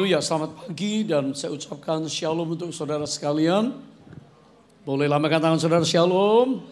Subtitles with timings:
[0.00, 3.68] Haleluya, selamat pagi dan saya ucapkan shalom untuk saudara sekalian.
[4.80, 6.64] Boleh lambaikan tangan saudara shalom.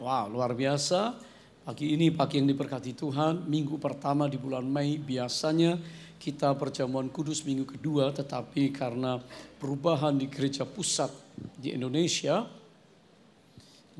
[0.00, 1.20] Wow, luar biasa.
[1.68, 5.76] Pagi ini pagi yang diberkati Tuhan, minggu pertama di bulan Mei biasanya
[6.16, 9.20] kita perjamuan kudus minggu kedua tetapi karena
[9.60, 11.12] perubahan di gereja pusat
[11.60, 12.40] di Indonesia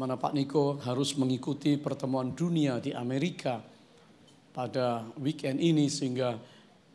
[0.00, 3.60] mana Pak Niko harus mengikuti pertemuan dunia di Amerika
[4.56, 6.40] pada weekend ini sehingga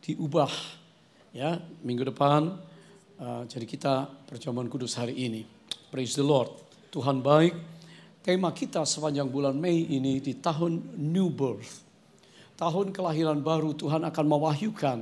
[0.02, 0.82] diubah
[1.34, 2.56] ya minggu depan.
[3.18, 3.94] Uh, jadi kita
[4.30, 5.42] perjamuan kudus hari ini.
[5.90, 6.54] Praise the Lord.
[6.94, 7.58] Tuhan baik.
[8.24, 11.84] Tema kita sepanjang bulan Mei ini di tahun New Birth.
[12.56, 15.00] Tahun kelahiran baru Tuhan akan mewahyukan.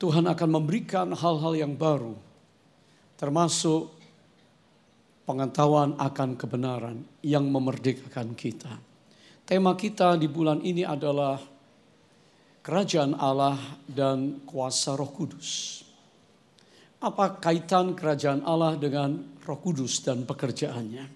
[0.00, 2.16] Tuhan akan memberikan hal-hal yang baru.
[3.20, 3.92] Termasuk
[5.28, 8.80] pengetahuan akan kebenaran yang memerdekakan kita.
[9.44, 11.38] Tema kita di bulan ini adalah
[12.60, 13.56] kerajaan Allah
[13.88, 15.80] dan kuasa Roh Kudus.
[17.00, 21.08] Apa kaitan kerajaan Allah dengan Roh Kudus dan pekerjaannya?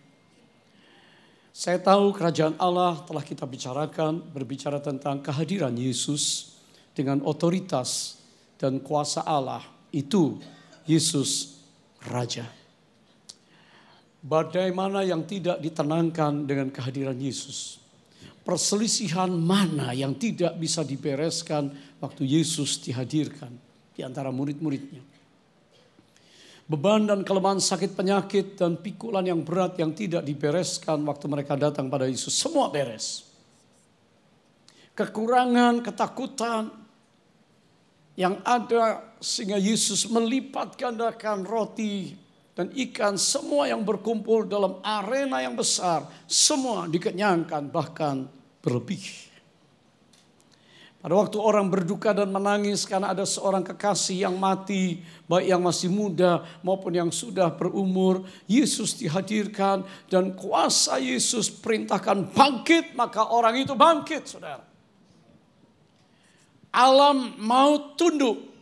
[1.55, 6.57] Saya tahu kerajaan Allah telah kita bicarakan, berbicara tentang kehadiran Yesus
[6.97, 8.19] dengan otoritas
[8.59, 9.63] dan kuasa Allah.
[9.95, 10.43] Itu
[10.83, 11.63] Yesus
[12.03, 12.49] Raja.
[14.25, 17.84] Badai mana yang tidak ditenangkan dengan kehadiran Yesus?
[18.45, 23.51] Perselisihan mana yang tidak bisa dibereskan waktu Yesus dihadirkan
[23.97, 25.01] di antara murid-muridnya.
[26.65, 31.93] Beban dan kelemahan sakit penyakit dan pikulan yang berat yang tidak dibereskan waktu mereka datang
[31.93, 32.33] pada Yesus.
[32.33, 33.29] Semua beres.
[34.97, 36.73] Kekurangan, ketakutan
[38.17, 42.24] yang ada sehingga Yesus melipat gandakan roti
[42.55, 48.31] dan ikan semua yang berkumpul dalam arena yang besar semua dikenyangkan bahkan
[48.63, 49.03] berlebih.
[51.05, 55.93] Pada waktu orang berduka dan menangis karena ada seorang kekasih yang mati, baik yang masih
[55.93, 63.77] muda maupun yang sudah berumur, Yesus dihadirkan dan kuasa Yesus perintahkan bangkit, maka orang itu
[63.77, 64.65] bangkit, saudara.
[66.73, 68.54] Alam mau tunduk,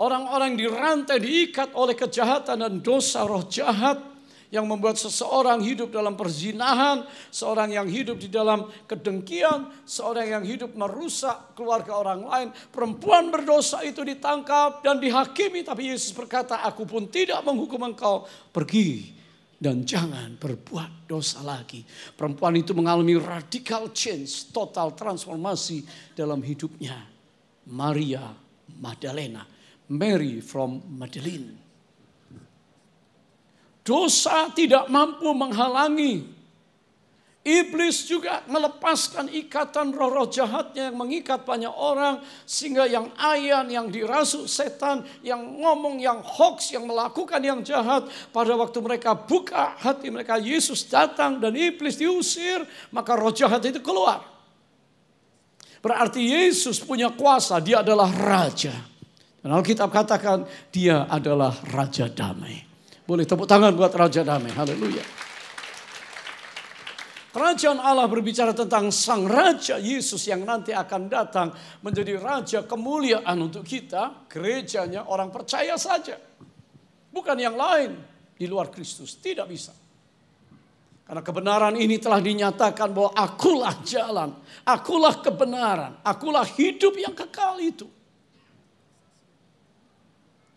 [0.00, 4.00] Orang-orang dirantai, diikat oleh kejahatan dan dosa roh jahat
[4.48, 10.72] yang membuat seseorang hidup dalam perzinahan, seorang yang hidup di dalam kedengkian, seorang yang hidup
[10.72, 12.48] merusak keluarga orang lain.
[12.72, 18.24] Perempuan berdosa itu ditangkap dan dihakimi, tapi Yesus berkata, "Aku pun tidak menghukum engkau.
[18.56, 19.12] Pergi
[19.60, 21.84] dan jangan berbuat dosa lagi."
[22.16, 25.84] Perempuan itu mengalami radical change, total transformasi
[26.16, 27.04] dalam hidupnya.
[27.68, 28.32] Maria
[28.80, 29.59] Magdalena
[29.90, 31.58] Mary from Magdalene.
[33.82, 36.38] Dosa tidak mampu menghalangi.
[37.40, 42.20] Iblis juga melepaskan ikatan roh-roh jahatnya yang mengikat banyak orang.
[42.44, 48.06] Sehingga yang ayan, yang dirasuk setan, yang ngomong yang hoax, yang melakukan yang jahat.
[48.30, 52.62] Pada waktu mereka buka hati mereka, Yesus datang dan iblis diusir.
[52.92, 54.20] Maka roh jahat itu keluar.
[55.80, 58.89] Berarti Yesus punya kuasa, dia adalah raja.
[59.40, 62.60] Dan Alkitab katakan dia adalah Raja Damai.
[63.08, 64.52] Boleh tepuk tangan buat Raja Damai.
[64.52, 65.04] Haleluya.
[67.30, 73.62] Kerajaan Allah berbicara tentang Sang Raja Yesus yang nanti akan datang menjadi Raja kemuliaan untuk
[73.62, 74.26] kita.
[74.26, 76.18] Gerejanya orang percaya saja.
[77.10, 77.96] Bukan yang lain
[78.34, 79.14] di luar Kristus.
[79.22, 79.70] Tidak bisa.
[81.06, 84.30] Karena kebenaran ini telah dinyatakan bahwa akulah jalan,
[84.62, 87.86] akulah kebenaran, akulah hidup yang kekal itu.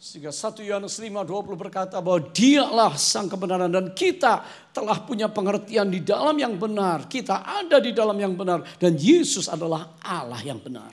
[0.04, 4.44] Sehingga 1 Yohanes 5, 20 berkata bahwa dialah sang kebenaran dan kita
[4.76, 7.08] telah punya pengertian di dalam yang benar.
[7.08, 10.92] Kita ada di dalam yang benar dan Yesus adalah Allah yang benar.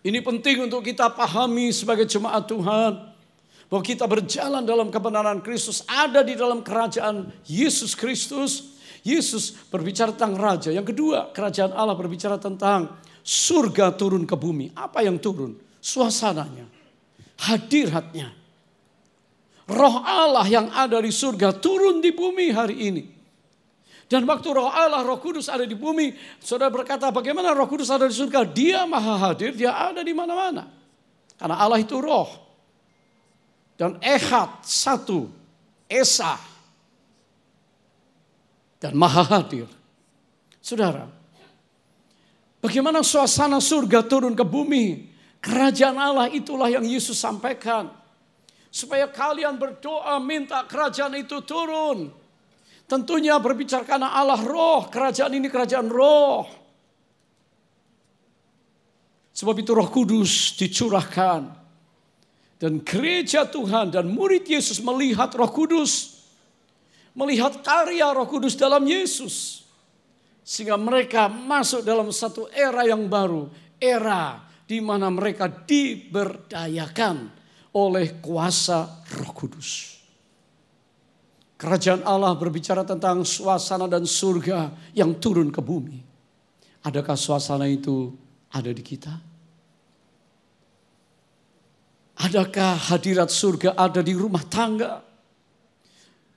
[0.00, 3.12] Ini penting untuk kita pahami sebagai jemaat Tuhan.
[3.68, 8.80] Bahwa kita berjalan dalam kebenaran Kristus, ada di dalam kerajaan Yesus Kristus.
[9.04, 10.72] Yesus berbicara tentang raja.
[10.72, 14.72] Yang kedua, kerajaan Allah berbicara tentang surga turun ke bumi.
[14.72, 15.60] Apa yang turun?
[15.84, 16.79] Suasananya
[17.40, 18.36] hadiratnya.
[19.70, 23.04] Roh Allah yang ada di surga turun di bumi hari ini.
[24.10, 26.10] Dan waktu roh Allah, roh kudus ada di bumi.
[26.42, 28.42] Saudara berkata bagaimana roh kudus ada di surga?
[28.42, 30.66] Dia maha hadir, dia ada di mana-mana.
[31.38, 32.26] Karena Allah itu roh.
[33.78, 35.30] Dan ehad satu,
[35.86, 36.34] esa.
[38.82, 39.70] Dan maha hadir.
[40.58, 41.06] Saudara,
[42.58, 45.09] bagaimana suasana surga turun ke bumi?
[45.40, 47.88] Kerajaan Allah itulah yang Yesus sampaikan.
[48.70, 52.12] Supaya kalian berdoa minta kerajaan itu turun.
[52.84, 54.86] Tentunya berbicara karena Allah roh.
[54.86, 56.44] Kerajaan ini kerajaan roh.
[59.32, 61.56] Sebab itu roh kudus dicurahkan.
[62.60, 66.20] Dan gereja Tuhan dan murid Yesus melihat roh kudus.
[67.16, 69.64] Melihat karya roh kudus dalam Yesus.
[70.44, 73.48] Sehingga mereka masuk dalam satu era yang baru.
[73.80, 77.26] Era di mana mereka diberdayakan
[77.74, 79.98] oleh kuasa roh kudus.
[81.58, 85.98] Kerajaan Allah berbicara tentang suasana dan surga yang turun ke bumi.
[86.86, 88.14] Adakah suasana itu
[88.54, 89.10] ada di kita?
[92.22, 95.02] Adakah hadirat surga ada di rumah tangga?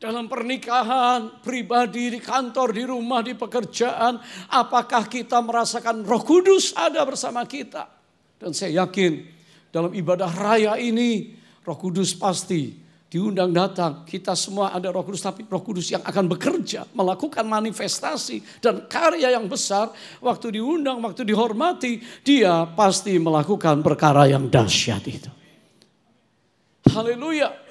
[0.02, 4.18] Dalam pernikahan, pribadi, di kantor, di rumah, di pekerjaan.
[4.50, 7.93] Apakah kita merasakan roh kudus ada bersama kita?
[8.44, 9.24] Dan saya yakin
[9.72, 11.32] dalam ibadah raya ini
[11.64, 12.76] roh kudus pasti
[13.08, 14.04] diundang datang.
[14.04, 16.84] Kita semua ada roh kudus tapi roh kudus yang akan bekerja.
[16.92, 19.96] Melakukan manifestasi dan karya yang besar.
[20.20, 22.04] Waktu diundang, waktu dihormati.
[22.20, 25.32] Dia pasti melakukan perkara yang dahsyat itu.
[26.92, 27.64] Haleluya.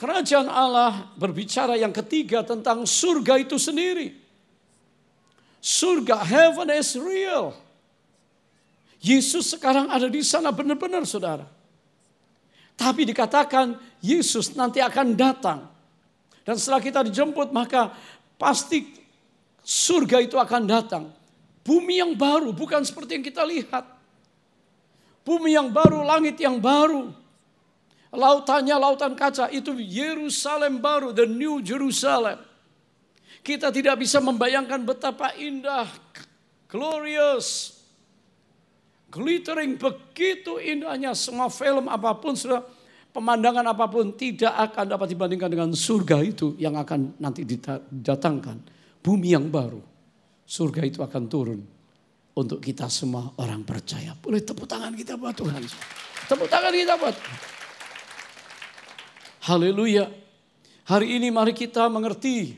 [0.00, 4.16] Kerajaan Allah berbicara yang ketiga tentang surga itu sendiri.
[5.60, 7.65] Surga, heaven is real.
[9.06, 11.46] Yesus sekarang ada di sana benar-benar saudara.
[12.74, 15.70] Tapi dikatakan Yesus nanti akan datang.
[16.42, 17.94] Dan setelah kita dijemput maka
[18.34, 18.98] pasti
[19.62, 21.04] surga itu akan datang.
[21.62, 23.86] Bumi yang baru bukan seperti yang kita lihat.
[25.26, 27.10] Bumi yang baru, langit yang baru.
[28.14, 32.38] Lautannya lautan kaca itu Yerusalem baru, the new Jerusalem.
[33.42, 35.90] Kita tidak bisa membayangkan betapa indah,
[36.70, 37.75] glorious,
[39.10, 42.62] glittering, begitu indahnya semua film apa pun sudah
[43.16, 48.60] pemandangan apa pun tidak akan dapat dibandingkan dengan surga itu yang akan nanti didatangkan.
[49.00, 49.80] Bumi yang baru.
[50.46, 51.60] Surga itu akan turun
[52.36, 54.12] untuk kita semua orang percaya.
[54.14, 55.62] Boleh tepuk tangan kita buat Tuhan.
[56.28, 57.16] Tepuk tangan kita buat.
[59.48, 60.10] Haleluya.
[60.86, 62.54] Hari ini mari kita mengerti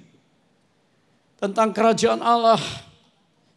[1.38, 2.60] tentang kerajaan Allah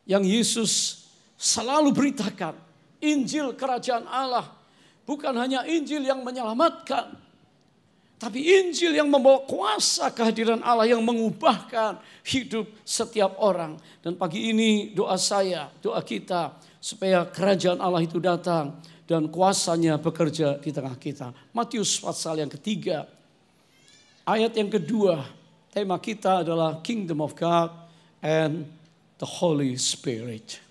[0.06, 1.04] yang Yesus
[1.36, 2.71] selalu beritakan.
[3.02, 4.48] Injil kerajaan Allah
[5.04, 7.18] bukan hanya Injil yang menyelamatkan,
[8.22, 13.82] tapi Injil yang membawa kuasa kehadiran Allah yang mengubahkan hidup setiap orang.
[14.00, 18.78] Dan pagi ini doa saya, doa kita supaya kerajaan Allah itu datang
[19.10, 21.34] dan kuasanya bekerja di tengah kita.
[21.52, 23.10] Matius pasal yang ketiga
[24.22, 25.26] Ayat yang kedua,
[25.74, 27.74] tema kita adalah Kingdom of God
[28.22, 28.70] and
[29.18, 30.62] the Holy Spirit.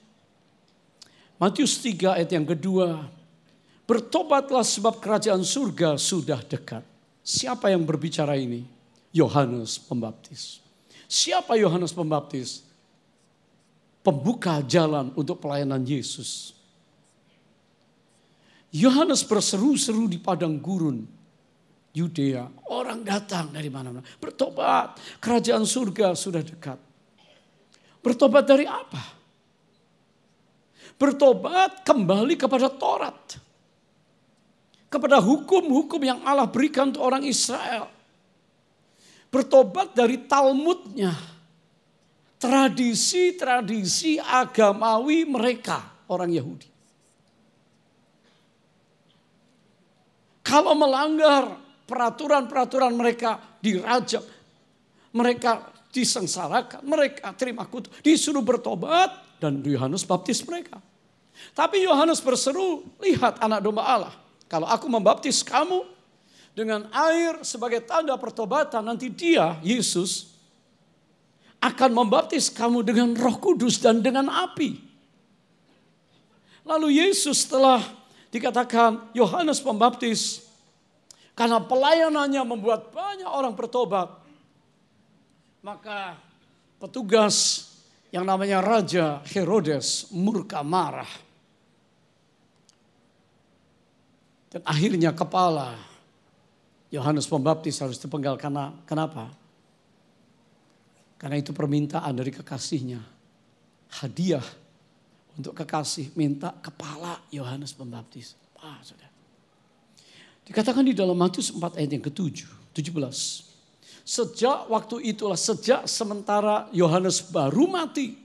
[1.40, 3.08] Matius 3 ayat yang kedua,
[3.88, 6.84] bertobatlah sebab kerajaan surga sudah dekat.
[7.24, 8.68] Siapa yang berbicara ini?
[9.08, 10.60] Yohanes Pembaptis.
[11.08, 12.60] Siapa Yohanes Pembaptis?
[14.04, 16.52] Pembuka jalan untuk pelayanan Yesus.
[18.68, 21.08] Yohanes berseru-seru di padang gurun
[21.96, 22.46] Yudea.
[22.70, 24.04] Orang datang dari mana-mana.
[24.20, 25.00] Bertobat.
[25.18, 26.78] Kerajaan surga sudah dekat.
[27.98, 29.19] Bertobat dari apa?
[31.00, 33.40] Bertobat kembali kepada Taurat.
[34.92, 37.88] Kepada hukum-hukum yang Allah berikan untuk orang Israel.
[39.32, 41.16] Bertobat dari Talmudnya.
[42.36, 46.68] Tradisi-tradisi agamawi mereka, orang Yahudi.
[50.44, 51.52] Kalau melanggar
[51.88, 54.24] peraturan-peraturan mereka dirajam.
[55.10, 55.50] Mereka
[55.90, 60.78] disengsarakan, mereka terima kutuk, disuruh bertobat dan Yohanes baptis mereka.
[61.52, 64.14] Tapi Yohanes berseru, lihat anak domba Allah.
[64.50, 65.86] Kalau aku membaptis kamu
[66.54, 70.30] dengan air sebagai tanda pertobatan, nanti dia, Yesus,
[71.60, 74.80] akan membaptis kamu dengan roh kudus dan dengan api.
[76.64, 77.84] Lalu Yesus setelah
[78.32, 80.46] dikatakan Yohanes pembaptis
[81.36, 84.08] karena pelayanannya membuat banyak orang bertobat.
[85.60, 86.16] Maka
[86.80, 87.68] petugas
[88.08, 91.08] yang namanya Raja Herodes murka marah.
[94.50, 95.78] Dan akhirnya kepala
[96.90, 99.30] Yohanes Pembaptis harus dipenggal karena kenapa?
[101.14, 102.98] Karena itu permintaan dari kekasihnya.
[104.02, 104.42] Hadiah
[105.38, 108.34] untuk kekasih minta kepala Yohanes Pembaptis.
[108.58, 109.06] Ah, sudah.
[110.50, 113.46] Dikatakan di dalam Matius 4 ayat yang ke-7, 17.
[114.02, 118.18] Sejak waktu itulah, sejak sementara Yohanes baru mati,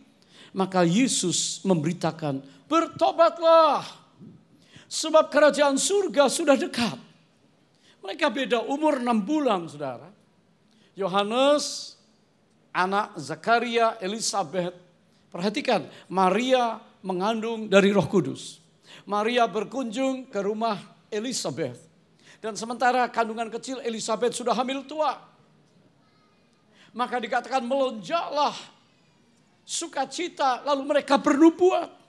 [0.50, 3.86] maka Yesus memberitakan, bertobatlah,
[4.86, 6.98] sebab kerajaan surga sudah dekat.
[8.06, 10.10] Mereka beda umur 6 bulan, saudara.
[10.94, 11.98] Yohanes,
[12.70, 14.78] anak Zakaria, Elizabeth.
[15.34, 18.62] Perhatikan, Maria mengandung dari roh kudus.
[19.10, 21.82] Maria berkunjung ke rumah Elizabeth.
[22.40, 25.18] Dan sementara kandungan kecil Elizabeth sudah hamil tua.
[26.96, 28.54] Maka dikatakan melonjaklah
[29.66, 32.05] sukacita lalu mereka bernubuat.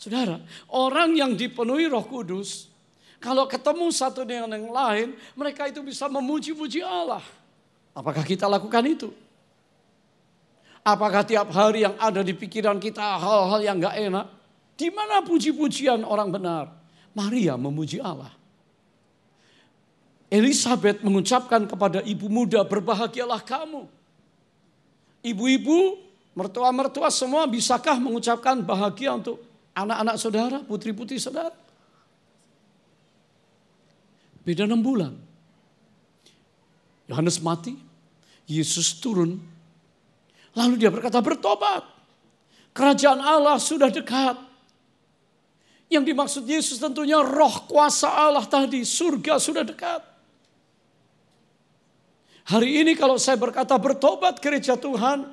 [0.00, 0.40] Saudara,
[0.72, 2.72] orang yang dipenuhi roh kudus,
[3.20, 7.20] kalau ketemu satu dengan yang lain, mereka itu bisa memuji-puji Allah.
[7.92, 9.12] Apakah kita lakukan itu?
[10.80, 14.26] Apakah tiap hari yang ada di pikiran kita hal-hal yang gak enak?
[14.72, 16.72] Di mana puji-pujian orang benar?
[17.12, 18.32] Maria memuji Allah.
[20.32, 23.84] Elizabeth mengucapkan kepada ibu muda, berbahagialah kamu.
[25.20, 26.00] Ibu-ibu,
[26.32, 29.49] mertua-mertua semua bisakah mengucapkan bahagia untuk
[29.86, 31.52] anak-anak saudara, putri-putri saudara?
[34.44, 35.14] Beda enam bulan.
[37.10, 37.74] Yohanes mati,
[38.46, 39.38] Yesus turun
[40.54, 41.86] Lalu dia berkata bertobat.
[42.74, 44.38] Kerajaan Allah sudah dekat.
[45.90, 50.06] Yang dimaksud Yesus tentunya roh kuasa Allah tadi, surga sudah dekat.
[52.46, 55.26] Hari ini kalau saya berkata bertobat gereja Tuhan,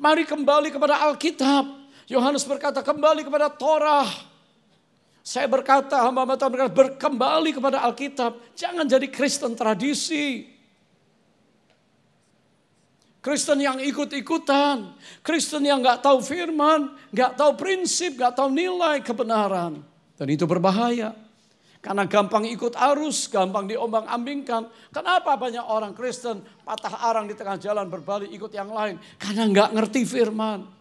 [0.00, 1.83] mari kembali kepada Alkitab.
[2.08, 4.08] Yohanes berkata kembali kepada Torah.
[5.24, 8.36] Saya berkata, hamba-hamba Tuhan berkata berkembali kepada Alkitab.
[8.52, 10.52] Jangan jadi Kristen tradisi.
[13.24, 14.92] Kristen yang ikut-ikutan,
[15.24, 19.80] Kristen yang nggak tahu firman, nggak tahu prinsip, nggak tahu nilai kebenaran.
[20.20, 21.16] Dan itu berbahaya.
[21.80, 24.68] Karena gampang ikut arus, gampang diombang-ambingkan.
[24.92, 29.00] Kenapa banyak orang Kristen patah arang di tengah jalan berbalik ikut yang lain?
[29.16, 30.73] Karena nggak ngerti firman.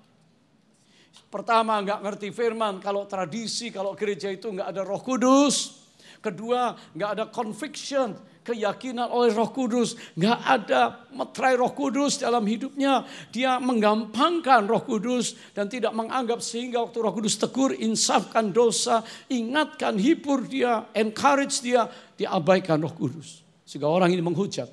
[1.34, 5.82] Pertama nggak ngerti firman, kalau tradisi, kalau gereja itu nggak ada roh kudus.
[6.22, 8.14] Kedua nggak ada conviction,
[8.48, 13.08] keyakinan oleh Roh Kudus, nggak ada metrai Roh Kudus dalam hidupnya.
[13.32, 19.96] Dia menggampangkan Roh Kudus dan tidak menganggap sehingga waktu Roh Kudus tegur, insafkan dosa, ingatkan,
[19.96, 21.88] hibur dia, encourage dia,
[22.20, 23.42] diabaikan Roh Kudus.
[23.64, 24.68] Sehingga orang ini menghujat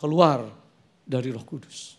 [0.00, 0.48] keluar
[1.04, 1.97] dari Roh Kudus.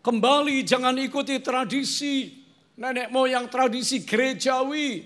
[0.00, 2.40] Kembali jangan ikuti tradisi
[2.80, 5.04] nenek moyang tradisi gerejawi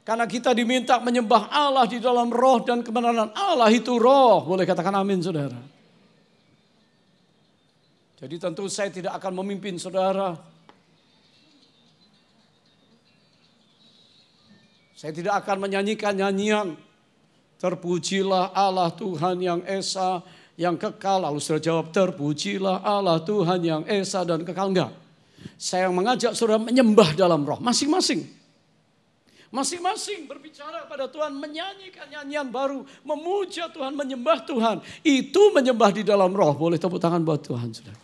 [0.00, 4.42] karena kita diminta menyembah Allah di dalam roh dan kebenaran Allah itu roh.
[4.48, 5.60] Boleh katakan amin saudara.
[8.20, 10.36] Jadi tentu saya tidak akan memimpin saudara.
[14.96, 16.76] Saya tidak akan menyanyikan nyanyian.
[17.60, 20.24] Terpujilah Allah Tuhan yang Esa,
[20.58, 21.22] yang kekal.
[21.22, 24.70] Lalu saudara jawab, terpujilah Allah Tuhan yang Esa dan kekal.
[24.70, 24.92] Enggak.
[25.60, 27.60] Saya mengajak saudara menyembah dalam roh.
[27.60, 28.40] Masing-masing.
[29.50, 34.78] Masing-masing berbicara pada Tuhan, menyanyikan nyanyian baru, memuja Tuhan, menyembah Tuhan.
[35.02, 36.54] Itu menyembah di dalam roh.
[36.54, 37.98] Boleh tepuk tangan buat Tuhan, saudara.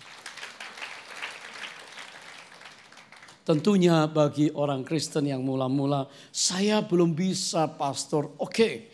[3.47, 8.35] Tentunya bagi orang Kristen yang mula-mula, saya belum bisa pastor.
[8.43, 8.91] Oke,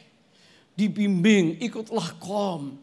[0.77, 2.77] dibimbing, ikutlah kom.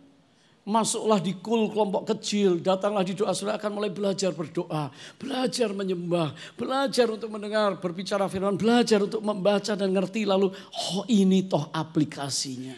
[0.69, 6.37] Masuklah di kul kelompok kecil, datanglah di doa, saudara akan mulai belajar berdoa, belajar menyembah,
[6.53, 12.77] belajar untuk mendengar, berbicara firman, belajar untuk membaca dan ngerti lalu, oh ini toh aplikasinya.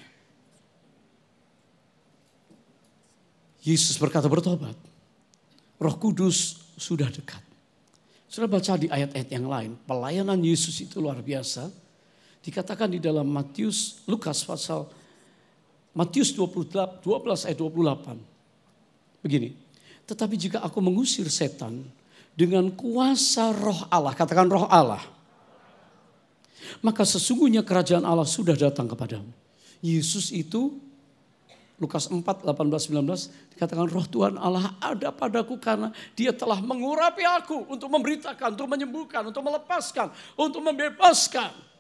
[3.60, 4.80] Yesus berkata bertobat,
[5.76, 7.44] roh kudus sudah dekat.
[8.32, 11.68] Sudah baca di ayat-ayat yang lain, pelayanan Yesus itu luar biasa.
[12.40, 15.01] Dikatakan di dalam Matius, Lukas pasal
[15.92, 17.04] Matius 12
[17.48, 18.18] ayat 28.
[19.22, 19.54] Begini,
[20.08, 21.84] tetapi jika aku mengusir setan
[22.34, 25.04] dengan kuasa roh Allah, katakan roh Allah.
[26.80, 29.30] Maka sesungguhnya kerajaan Allah sudah datang kepadamu.
[29.84, 30.80] Yesus itu
[31.82, 37.66] Lukas 4, 18, 19 dikatakan roh Tuhan Allah ada padaku karena dia telah mengurapi aku
[37.74, 41.71] untuk memberitakan, untuk menyembuhkan, untuk melepaskan, untuk membebaskan.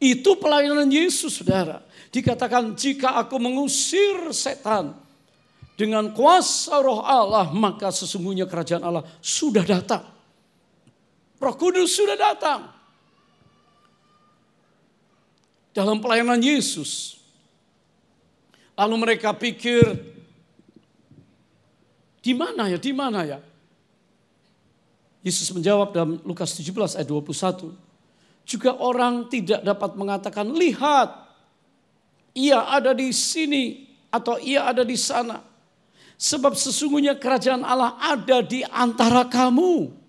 [0.00, 1.84] Itu pelayanan Yesus saudara.
[2.08, 4.96] Dikatakan jika aku mengusir setan
[5.76, 10.08] dengan kuasa roh Allah maka sesungguhnya kerajaan Allah sudah datang.
[11.36, 12.72] Roh Kudus sudah datang.
[15.76, 17.20] Dalam pelayanan Yesus.
[18.72, 19.84] Lalu mereka pikir
[22.24, 23.38] di mana ya, di mana ya?
[25.20, 27.89] Yesus menjawab dalam Lukas 17 ayat 21
[28.50, 31.30] juga orang tidak dapat mengatakan, lihat,
[32.34, 35.38] ia ada di sini atau ia ada di sana.
[36.18, 40.02] Sebab sesungguhnya kerajaan Allah ada di antara kamu.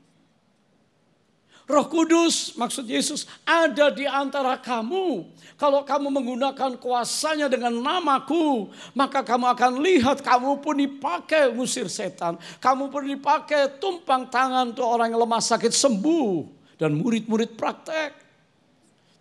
[1.72, 5.24] Roh Kudus, maksud Yesus, ada di antara kamu.
[5.56, 12.36] Kalau kamu menggunakan kuasanya dengan namaku, maka kamu akan lihat kamu pun dipakai musir setan.
[12.60, 16.60] Kamu pun dipakai tumpang tangan tuh orang yang lemah sakit sembuh.
[16.76, 18.21] Dan murid-murid praktek.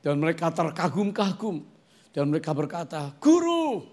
[0.01, 1.63] Dan mereka terkagum-kagum.
[2.11, 3.85] Dan mereka berkata, Guru,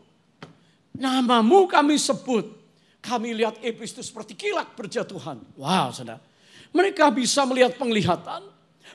[0.96, 2.58] namamu kami sebut.
[3.04, 5.40] Kami lihat iblis itu seperti kilat berjatuhan.
[5.56, 6.20] Wow, saudara.
[6.76, 8.44] Mereka bisa melihat penglihatan.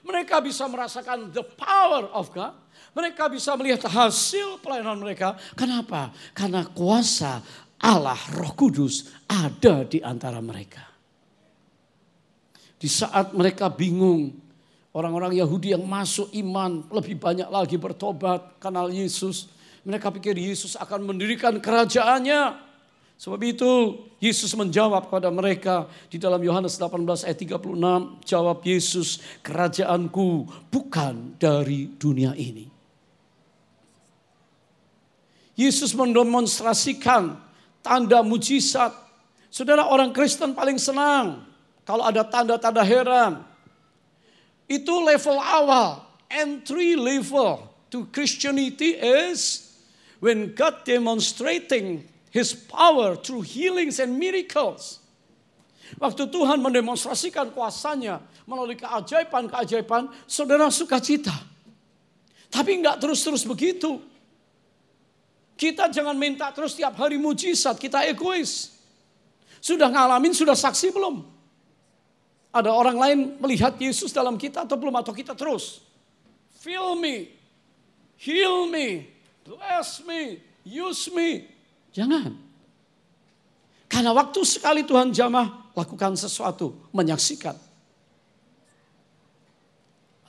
[0.03, 2.53] Mereka bisa merasakan the power of God.
[2.93, 5.39] Mereka bisa melihat hasil pelayanan mereka.
[5.57, 6.13] Kenapa?
[6.37, 7.41] Karena kuasa
[7.81, 10.85] Allah Roh Kudus ada di antara mereka.
[12.77, 14.42] Di saat mereka bingung,
[14.93, 19.49] orang-orang Yahudi yang masuk iman lebih banyak lagi bertobat kenal Yesus.
[19.83, 22.71] Mereka pikir Yesus akan mendirikan kerajaannya.
[23.19, 28.27] Sebab itu Yesus menjawab kepada mereka di dalam Yohanes 18 ayat 36.
[28.27, 32.67] Jawab Yesus, kerajaanku bukan dari dunia ini.
[35.55, 37.37] Yesus mendemonstrasikan
[37.85, 38.91] tanda mujizat.
[39.53, 41.45] Saudara orang Kristen paling senang
[41.85, 43.52] kalau ada tanda-tanda heran.
[44.71, 49.69] Itu level awal, entry level to Christianity is
[50.23, 55.03] when God demonstrating His power through healings and miracles.
[56.01, 61.35] Waktu Tuhan mendemonstrasikan kuasanya melalui keajaiban-keajaiban, saudara sukacita.
[62.49, 64.01] Tapi enggak terus-terus begitu.
[65.57, 68.73] Kita jangan minta terus tiap hari mujizat, kita egois.
[69.63, 71.32] Sudah ngalamin, sudah saksi belum?
[72.53, 74.93] Ada orang lain melihat Yesus dalam kita atau belum?
[75.01, 75.81] Atau kita terus?
[76.61, 77.33] Fill me,
[78.21, 79.09] heal me,
[79.43, 81.49] bless me, use me.
[81.97, 82.37] Jangan.
[83.89, 87.57] Karena waktu sekali Tuhan jamah, lakukan sesuatu, menyaksikan.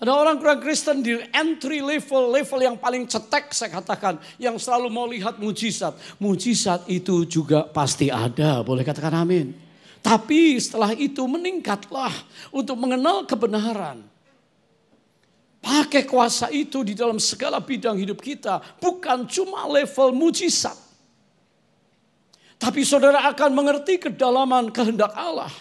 [0.04, 4.20] Ada orang kurang Kristen di entry level, level yang paling cetek saya katakan.
[4.36, 5.96] Yang selalu mau lihat mujizat.
[6.20, 9.63] Mujizat itu juga pasti ada, boleh katakan amin.
[10.04, 12.12] Tapi setelah itu meningkatlah
[12.52, 14.04] untuk mengenal kebenaran.
[15.64, 18.60] Pakai kuasa itu di dalam segala bidang hidup kita.
[18.84, 20.76] Bukan cuma level mujizat.
[22.60, 25.52] Tapi saudara akan mengerti kedalaman kehendak Allah.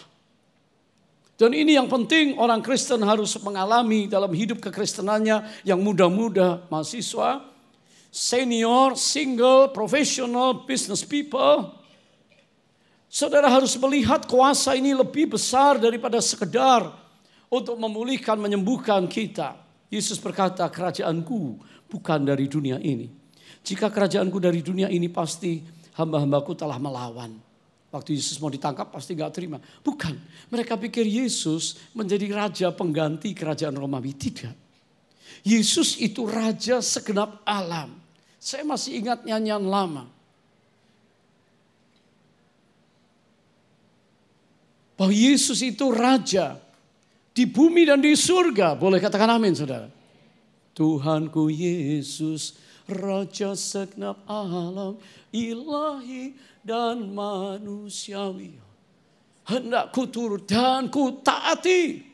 [1.39, 7.43] Dan ini yang penting orang Kristen harus mengalami dalam hidup kekristenannya yang muda-muda, mahasiswa,
[8.11, 11.82] senior, single, professional, business people.
[13.13, 16.89] Saudara harus melihat kuasa ini lebih besar daripada sekedar
[17.45, 19.53] untuk memulihkan, menyembuhkan kita.
[19.93, 23.13] Yesus berkata, kerajaanku bukan dari dunia ini.
[23.61, 25.61] Jika kerajaanku dari dunia ini pasti
[25.93, 27.37] hamba-hambaku telah melawan.
[27.93, 29.61] Waktu Yesus mau ditangkap pasti gak terima.
[29.61, 30.17] Bukan,
[30.49, 34.17] mereka pikir Yesus menjadi raja pengganti kerajaan Romawi.
[34.17, 34.57] Tidak.
[35.45, 37.93] Yesus itu raja segenap alam.
[38.41, 40.09] Saya masih ingat nyanyian lama.
[44.93, 46.61] Bahwa Yesus itu raja
[47.33, 48.77] di bumi dan di surga.
[48.77, 49.89] Boleh katakan amin saudara.
[50.73, 54.99] Tuhanku Yesus Raja segenap alam
[55.31, 58.59] ilahi dan manusiawi.
[59.47, 60.07] Hendak ku
[60.43, 62.11] dan ku taati.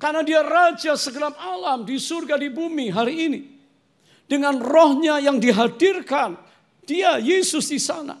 [0.00, 3.40] Karena dia raja segenap alam di surga di bumi hari ini.
[4.24, 6.38] Dengan rohnya yang dihadirkan.
[6.86, 8.16] Dia Yesus di sana.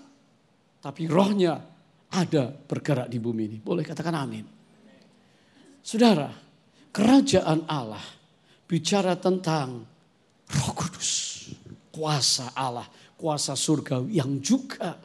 [0.82, 1.69] Tapi rohnya
[2.10, 3.58] ada bergerak di bumi ini.
[3.62, 4.46] Boleh katakan amin.
[5.80, 6.28] Saudara,
[6.90, 8.02] kerajaan Allah
[8.66, 9.86] bicara tentang
[10.50, 11.10] Roh Kudus,
[11.94, 14.98] kuasa Allah, kuasa surga yang juga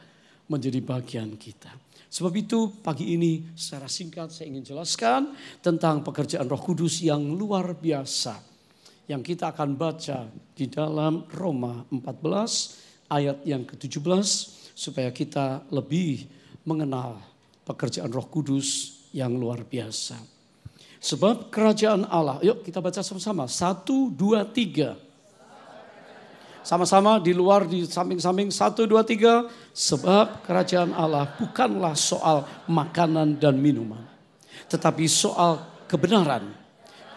[0.50, 1.70] menjadi bagian kita.
[2.06, 7.74] Sebab itu pagi ini secara singkat saya ingin jelaskan tentang pekerjaan Roh Kudus yang luar
[7.74, 8.38] biasa.
[9.06, 14.26] Yang kita akan baca di dalam Roma 14 ayat yang ke-17
[14.74, 16.26] supaya kita lebih
[16.66, 17.22] mengenal
[17.62, 20.18] pekerjaan Roh Kudus yang luar biasa.
[21.00, 23.46] Sebab kerajaan Allah, yuk kita baca sama-sama.
[23.46, 24.98] Satu, dua, tiga.
[26.66, 29.46] Sama-sama di luar di samping-samping satu dua tiga.
[29.70, 34.02] Sebab kerajaan Allah bukanlah soal makanan dan minuman.
[34.66, 36.50] Tetapi soal kebenaran,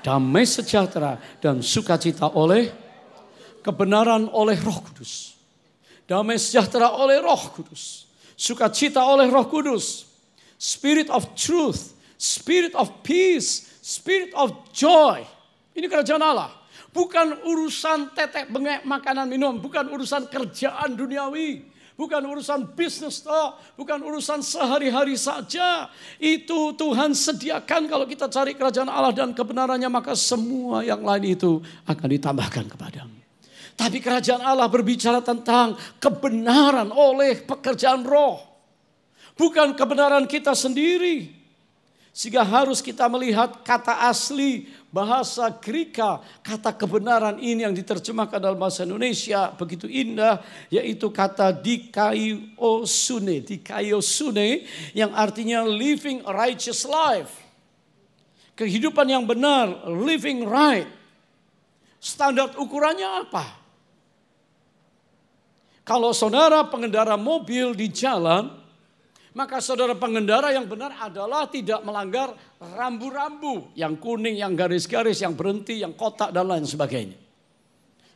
[0.05, 2.69] damai sejahtera dan sukacita oleh
[3.65, 5.33] kebenaran oleh roh kudus.
[6.05, 8.08] Damai sejahtera oleh roh kudus.
[8.39, 10.08] Sukacita oleh roh kudus.
[10.56, 11.91] Spirit of truth.
[12.15, 13.67] Spirit of peace.
[13.84, 15.28] Spirit of joy.
[15.75, 16.56] Ini kerajaan Allah.
[16.95, 19.60] Bukan urusan tetek bengek makanan minum.
[19.60, 21.67] Bukan urusan kerjaan duniawi.
[21.99, 25.91] bukan urusan bisnis toh, bukan urusan sehari-hari saja.
[26.15, 31.60] Itu Tuhan sediakan kalau kita cari kerajaan Allah dan kebenarannya maka semua yang lain itu
[31.84, 33.18] akan ditambahkan kepadamu.
[33.79, 38.43] Tapi kerajaan Allah berbicara tentang kebenaran oleh pekerjaan roh.
[39.39, 41.31] Bukan kebenaran kita sendiri.
[42.11, 48.83] Sehingga harus kita melihat kata asli bahasa Greka, kata kebenaran ini yang diterjemahkan dalam bahasa
[48.83, 57.31] Indonesia begitu indah, yaitu kata dikaiosune, dikaiosune yang artinya living righteous life.
[58.59, 60.91] Kehidupan yang benar, living right.
[62.03, 63.58] Standar ukurannya apa?
[65.89, 68.54] Kalau saudara pengendara mobil di jalan,
[69.34, 72.30] maka saudara pengendara yang benar adalah tidak melanggar
[72.62, 73.73] rambu-rambu.
[73.73, 77.17] Yang kuning, yang garis-garis, yang berhenti, yang kotak dan lain sebagainya.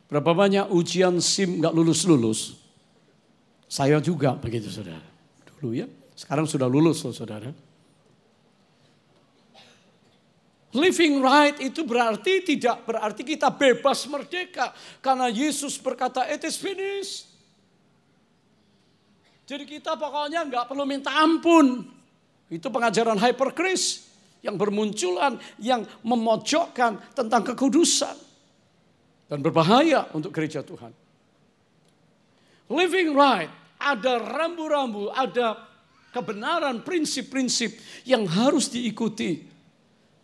[0.06, 2.54] Berapa banyak ujian SIM gak lulus-lulus?
[3.66, 5.02] Saya juga begitu saudara.
[5.42, 7.50] Dulu ya, sekarang sudah lulus loh saudara.
[10.78, 14.70] Living right itu berarti tidak berarti kita bebas merdeka.
[15.02, 17.33] Karena Yesus berkata, it is finished.
[19.44, 21.84] Jadi kita pokoknya nggak perlu minta ampun.
[22.48, 24.08] Itu pengajaran hyperkris
[24.40, 28.16] yang bermunculan, yang memojokkan tentang kekudusan.
[29.28, 30.92] Dan berbahaya untuk gereja Tuhan.
[32.72, 35.60] Living right, ada rambu-rambu, ada
[36.12, 37.76] kebenaran, prinsip-prinsip
[38.08, 39.44] yang harus diikuti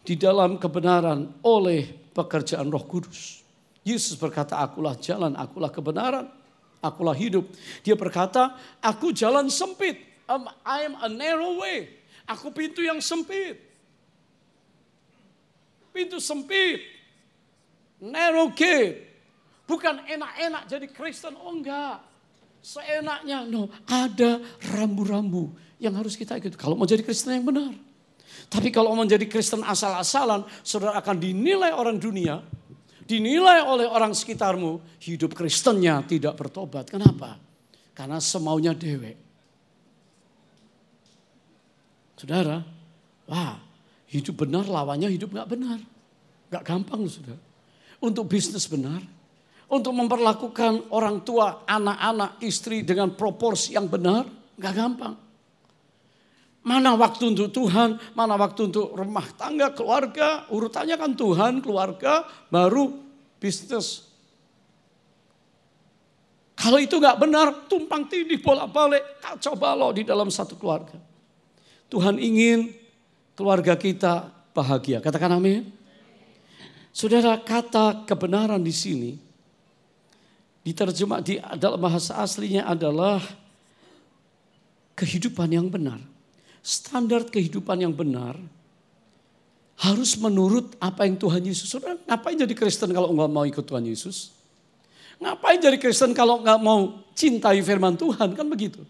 [0.00, 1.84] di dalam kebenaran oleh
[2.16, 3.44] pekerjaan roh kudus.
[3.84, 6.39] Yesus berkata, akulah jalan, akulah kebenaran
[6.80, 7.46] akulah hidup.
[7.84, 10.00] Dia berkata, aku jalan sempit.
[10.26, 11.88] Um, I am a narrow way.
[12.26, 13.60] Aku pintu yang sempit.
[15.90, 16.80] Pintu sempit.
[18.00, 19.10] Narrow gate.
[19.66, 21.34] Bukan enak-enak jadi Kristen.
[21.38, 22.02] Oh enggak.
[22.62, 23.46] Seenaknya.
[23.46, 24.38] No, ada
[24.74, 25.50] rambu-rambu
[25.82, 26.54] yang harus kita ikuti.
[26.54, 27.74] Kalau mau jadi Kristen yang benar.
[28.46, 32.42] Tapi kalau mau menjadi Kristen asal-asalan, saudara akan dinilai orang dunia
[33.10, 36.86] dinilai oleh orang sekitarmu, hidup Kristennya tidak bertobat.
[36.86, 37.34] Kenapa?
[37.90, 39.18] Karena semaunya dewek.
[42.14, 42.62] Saudara,
[43.26, 43.58] wah
[44.06, 45.82] hidup benar lawannya hidup gak benar.
[46.54, 47.42] Gak gampang saudara.
[47.98, 49.02] Untuk bisnis benar,
[49.66, 55.14] untuk memperlakukan orang tua, anak-anak, istri dengan proporsi yang benar, gak gampang.
[56.60, 60.44] Mana waktu untuk Tuhan, mana waktu untuk rumah tangga, keluarga.
[60.52, 63.00] Urutannya kan Tuhan, keluarga, baru
[63.40, 64.04] bisnis.
[66.60, 71.00] Kalau itu nggak benar, tumpang tindih bolak-balik, kacau balau di dalam satu keluarga.
[71.88, 72.76] Tuhan ingin
[73.32, 75.00] keluarga kita bahagia.
[75.00, 75.64] Katakan amin.
[76.92, 79.16] Saudara, kata kebenaran di sini
[80.60, 83.24] diterjemah di dalam bahasa aslinya adalah
[84.92, 86.09] kehidupan yang benar
[86.60, 88.36] standar kehidupan yang benar
[89.80, 91.72] harus menurut apa yang Tuhan Yesus.
[91.72, 94.28] Saudara, ngapain jadi Kristen kalau nggak mau ikut Tuhan Yesus?
[95.16, 98.36] Ngapain jadi Kristen kalau nggak mau cintai firman Tuhan?
[98.36, 98.84] Kan begitu.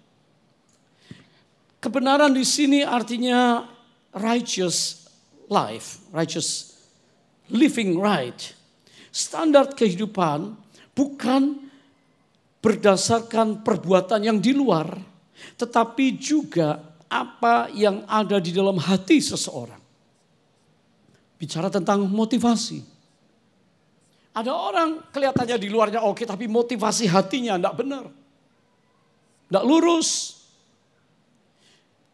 [1.79, 3.71] Kebenaran di sini artinya
[4.13, 5.07] righteous
[5.47, 6.75] life, righteous
[7.55, 8.55] living right.
[9.15, 10.59] Standar kehidupan
[10.95, 11.71] bukan
[12.61, 14.99] berdasarkan perbuatan yang di luar,
[15.57, 19.83] tetapi juga apa yang ada di dalam hati seseorang.
[21.35, 22.87] Bicara tentang motivasi.
[24.31, 28.05] Ada orang kelihatannya di luarnya oke, tapi motivasi hatinya tidak benar.
[29.51, 30.39] Tidak lurus.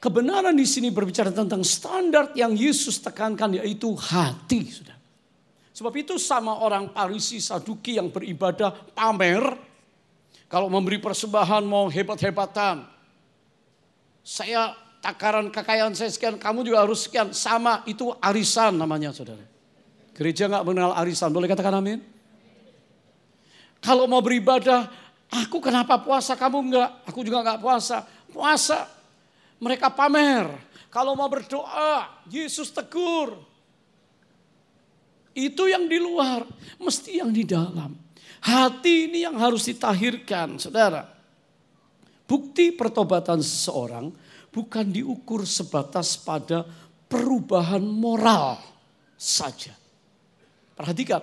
[0.00, 4.64] Kebenaran di sini berbicara tentang standar yang Yesus tekankan yaitu hati.
[4.72, 4.96] Sudah.
[5.76, 9.44] Sebab itu sama orang Parisi Saduki yang beribadah pamer.
[10.48, 12.88] Kalau memberi persembahan mau hebat-hebatan.
[14.24, 17.30] Saya takaran kekayaan saya sekian, kamu juga harus sekian.
[17.30, 19.46] Sama, itu arisan namanya saudara.
[20.10, 22.02] Gereja nggak mengenal arisan, boleh katakan amin?
[23.78, 24.90] Kalau mau beribadah,
[25.30, 26.90] aku kenapa puasa, kamu enggak?
[27.06, 28.02] Aku juga enggak puasa.
[28.34, 28.90] Puasa,
[29.62, 30.50] mereka pamer.
[30.90, 33.38] Kalau mau berdoa, Yesus tegur.
[35.36, 36.42] Itu yang di luar,
[36.82, 37.94] mesti yang di dalam.
[38.42, 41.06] Hati ini yang harus ditahirkan, saudara.
[42.26, 44.25] Bukti pertobatan seseorang
[44.56, 46.64] bukan diukur sebatas pada
[47.12, 48.56] perubahan moral
[49.20, 49.76] saja.
[50.72, 51.20] Perhatikan,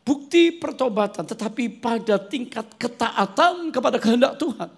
[0.00, 4.72] bukti pertobatan tetapi pada tingkat ketaatan kepada kehendak Tuhan.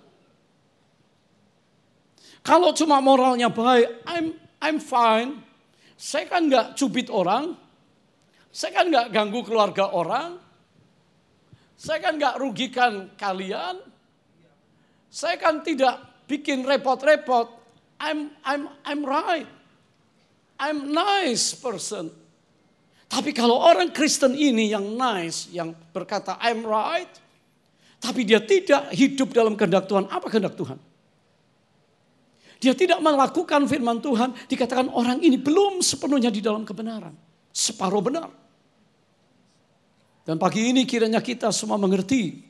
[2.43, 5.39] Kalau cuma moralnya baik, I'm I'm fine.
[5.95, 7.55] Saya kan nggak cubit orang,
[8.51, 10.37] saya kan nggak ganggu keluarga orang,
[11.79, 13.81] saya kan nggak rugikan kalian,
[15.17, 17.66] Saya kan tidak bikin repot-repot.
[18.01, 19.49] I'm I'm I'm right.
[20.57, 22.13] I'm nice person.
[23.07, 27.09] Tapi kalau orang Kristen ini yang nice, yang berkata I'm right,
[28.03, 30.79] tapi dia tidak hidup dalam kehendak Tuhan, apa kehendak Tuhan?
[32.57, 37.15] Dia tidak melakukan firman Tuhan, dikatakan orang ini belum sepenuhnya di dalam kebenaran.
[37.53, 38.33] Separuh benar.
[40.27, 42.43] Dan pagi ini kiranya kita semua mengerti,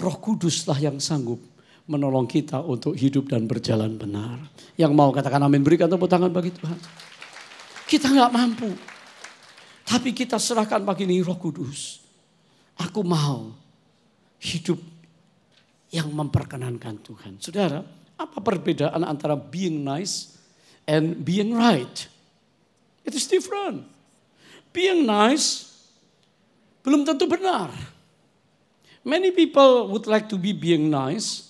[0.00, 1.42] roh kuduslah yang sanggup
[1.88, 4.36] menolong kita untuk hidup dan berjalan benar.
[4.76, 6.78] Yang mau katakan amin, berikan tepuk tangan bagi Tuhan.
[7.88, 8.70] Kita nggak mampu.
[9.88, 12.04] Tapi kita serahkan pagi ini roh kudus.
[12.76, 13.48] Aku mau
[14.38, 14.76] hidup
[15.88, 17.40] yang memperkenankan Tuhan.
[17.40, 17.80] Saudara,
[18.20, 20.36] apa perbedaan antara being nice
[20.84, 22.04] and being right?
[23.08, 23.88] It is different.
[24.76, 25.64] Being nice
[26.84, 27.72] belum tentu benar.
[29.08, 31.47] Many people would like to be being nice.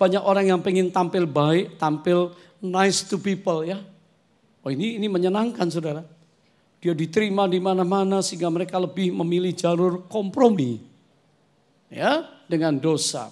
[0.00, 2.32] Banyak orang yang pengen tampil baik, tampil
[2.64, 3.80] nice to people ya.
[4.64, 6.04] Oh ini ini menyenangkan saudara.
[6.80, 10.80] Dia diterima di mana-mana sehingga mereka lebih memilih jalur kompromi.
[11.92, 13.28] Ya, dengan dosa.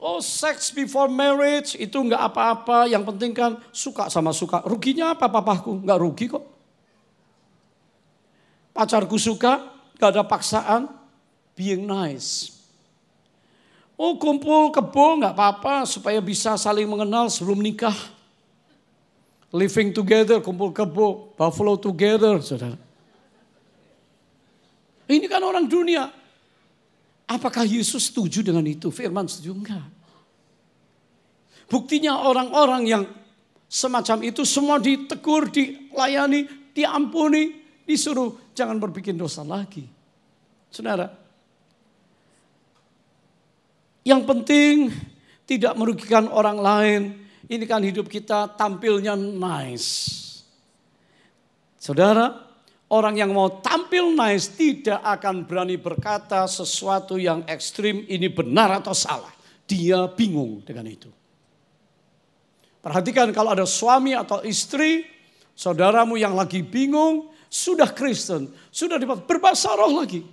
[0.00, 2.88] Oh sex before marriage itu nggak apa-apa.
[2.88, 4.64] Yang penting kan suka sama suka.
[4.64, 5.84] Ruginya apa papaku?
[5.84, 6.44] Nggak rugi kok.
[8.72, 9.60] Pacarku suka,
[10.00, 10.82] nggak ada paksaan.
[11.52, 12.59] Being nice.
[14.00, 17.92] Oh kumpul kebo nggak apa-apa supaya bisa saling mengenal sebelum nikah.
[19.52, 22.80] Living together, kumpul kebo, buffalo together, saudara.
[25.04, 26.08] Ini kan orang dunia.
[27.28, 28.88] Apakah Yesus setuju dengan itu?
[28.88, 29.86] Firman setuju enggak?
[31.68, 33.04] Buktinya orang-orang yang
[33.68, 37.52] semacam itu semua ditegur, dilayani, diampuni,
[37.84, 39.84] disuruh jangan berbikin dosa lagi.
[40.72, 41.19] Saudara,
[44.06, 44.92] yang penting
[45.44, 47.00] tidak merugikan orang lain.
[47.50, 50.16] Ini kan hidup kita tampilnya nice.
[51.80, 52.50] Saudara,
[52.90, 58.90] Orang yang mau tampil nice tidak akan berani berkata sesuatu yang ekstrim ini benar atau
[58.90, 59.30] salah.
[59.62, 61.06] Dia bingung dengan itu.
[62.82, 65.06] Perhatikan kalau ada suami atau istri,
[65.54, 70.26] saudaramu yang lagi bingung, sudah Kristen, sudah berbahasa roh lagi.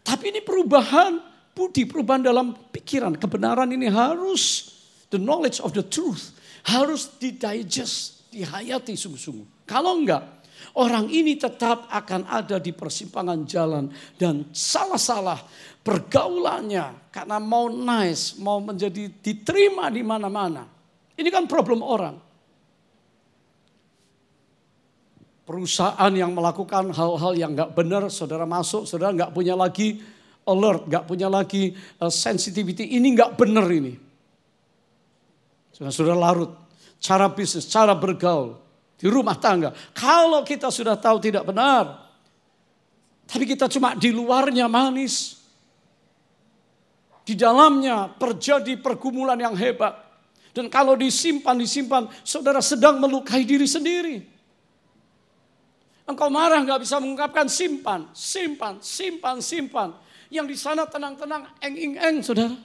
[0.00, 1.20] Tapi ini perubahan
[1.56, 3.16] budi, perubahan dalam pikiran.
[3.16, 4.76] Kebenaran ini harus,
[5.08, 6.36] the knowledge of the truth,
[6.68, 9.64] harus didigest, dihayati sungguh-sungguh.
[9.64, 10.36] Kalau enggak,
[10.76, 15.40] Orang ini tetap akan ada di persimpangan jalan dan salah-salah
[15.80, 20.68] pergaulannya karena mau nice, mau menjadi diterima di mana-mana.
[21.16, 22.16] Ini kan problem orang.
[25.46, 30.02] Perusahaan yang melakukan hal-hal yang nggak benar, saudara masuk, saudara nggak punya lagi
[30.46, 32.96] alert, nggak punya lagi uh, sensitivity.
[32.96, 33.98] Ini nggak benar ini.
[35.74, 36.54] Sudah sudah larut.
[36.96, 38.56] Cara bisnis, cara bergaul
[38.96, 39.74] di rumah tangga.
[39.92, 42.08] Kalau kita sudah tahu tidak benar,
[43.28, 45.44] tapi kita cuma di luarnya manis.
[47.26, 49.98] Di dalamnya terjadi pergumulan yang hebat.
[50.54, 54.22] Dan kalau disimpan, disimpan, saudara sedang melukai diri sendiri.
[56.06, 59.90] Engkau marah nggak bisa mengungkapkan simpan, simpan, simpan, simpan.
[60.32, 62.56] Yang di sana tenang-tenang, eng-eng-eng saudara.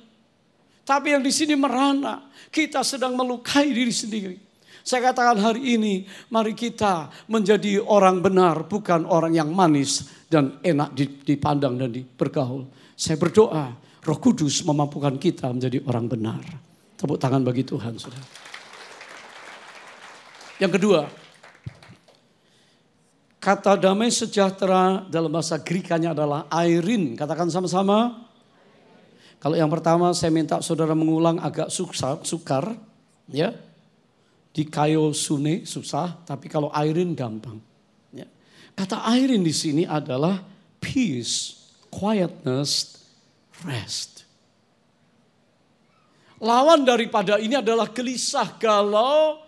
[0.82, 4.36] Tapi yang di sini merana, kita sedang melukai diri sendiri.
[4.82, 10.98] Saya katakan hari ini, mari kita menjadi orang benar, bukan orang yang manis dan enak
[11.22, 12.66] dipandang dan dipergaul.
[12.98, 16.42] Saya berdoa, Roh Kudus memampukan kita menjadi orang benar.
[16.98, 18.26] Tepuk tangan bagi Tuhan, saudara.
[20.58, 21.06] Yang kedua,
[23.42, 27.18] kata damai sejahtera dalam bahasa Grikanya adalah airin.
[27.18, 28.30] Katakan sama-sama.
[29.42, 32.78] Kalau yang pertama saya minta saudara mengulang agak sukar, sukar
[33.26, 33.58] ya
[34.54, 37.58] di kayu sune susah, tapi kalau airin gampang.
[38.14, 38.30] Ya.
[38.78, 40.46] Kata airin di sini adalah
[40.78, 41.58] peace,
[41.90, 43.02] quietness,
[43.66, 44.30] rest.
[46.38, 49.42] Lawan daripada ini adalah gelisah galau,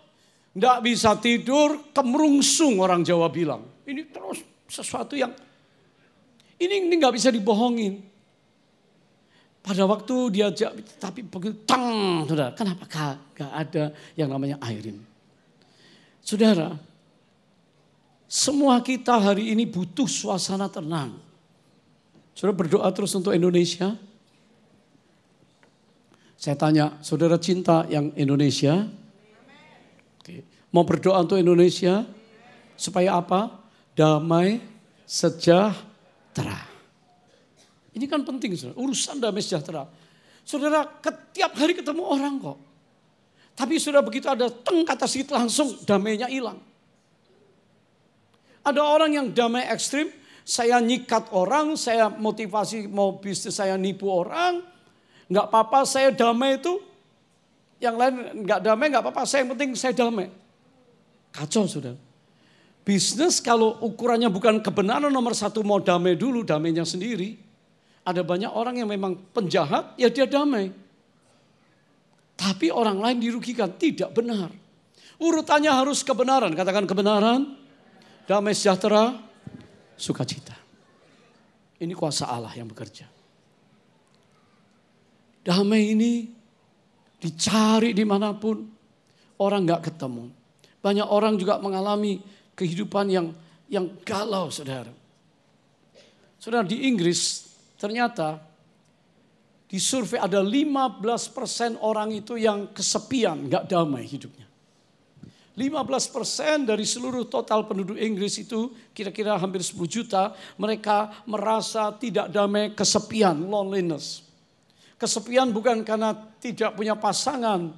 [0.50, 3.73] tidak bisa tidur, kemerungsung orang Jawa bilang.
[3.84, 5.32] Ini terus sesuatu yang
[6.56, 8.00] ini ini nggak bisa dibohongin.
[9.64, 10.52] Pada waktu dia
[11.00, 12.84] tapi begitu tang, saudara, kenapa
[13.32, 15.00] gak ada yang namanya airin?
[16.20, 16.76] Saudara,
[18.28, 21.16] semua kita hari ini butuh suasana tenang.
[22.36, 23.96] Saudara berdoa terus untuk Indonesia.
[26.36, 28.84] Saya tanya, saudara cinta yang Indonesia?
[30.76, 32.04] Mau berdoa untuk Indonesia?
[32.76, 33.63] Supaya apa?
[33.94, 34.58] Damai,
[35.06, 36.58] sejahtera.
[37.94, 38.76] Ini kan penting, saudara.
[38.82, 39.86] urusan damai sejahtera.
[40.42, 42.58] Saudara, setiap hari ketemu orang kok.
[43.54, 46.58] Tapi sudah begitu ada teng kata sedikit langsung damainya hilang.
[48.66, 50.10] Ada orang yang damai ekstrim,
[50.42, 54.58] saya nyikat orang, saya motivasi mau bisnis saya nipu orang,
[55.30, 56.82] nggak apa-apa saya damai itu,
[57.78, 60.28] yang lain nggak damai nggak apa-apa, saya yang penting saya damai.
[61.30, 61.94] Kacau sudah.
[62.84, 67.40] Bisnis kalau ukurannya bukan kebenaran nomor satu mau damai dulu, damainya sendiri.
[68.04, 70.68] Ada banyak orang yang memang penjahat, ya dia damai.
[72.36, 74.52] Tapi orang lain dirugikan, tidak benar.
[75.16, 77.56] Urutannya harus kebenaran, katakan kebenaran,
[78.28, 79.16] damai sejahtera,
[79.96, 80.52] sukacita.
[81.80, 83.08] Ini kuasa Allah yang bekerja.
[85.40, 86.28] Damai ini
[87.16, 88.60] dicari di mana pun,
[89.40, 90.28] orang nggak ketemu.
[90.84, 92.20] Banyak orang juga mengalami
[92.54, 93.26] kehidupan yang
[93.68, 94.90] yang galau, saudara.
[96.38, 97.44] Saudara di Inggris
[97.84, 98.40] Ternyata
[99.68, 104.48] di survei ada 15% orang itu yang kesepian, nggak damai hidupnya.
[105.52, 112.72] 15% dari seluruh total penduduk Inggris itu kira-kira hampir 10 juta, mereka merasa tidak damai,
[112.72, 114.24] kesepian, loneliness.
[114.96, 117.68] Kesepian bukan karena tidak punya pasangan.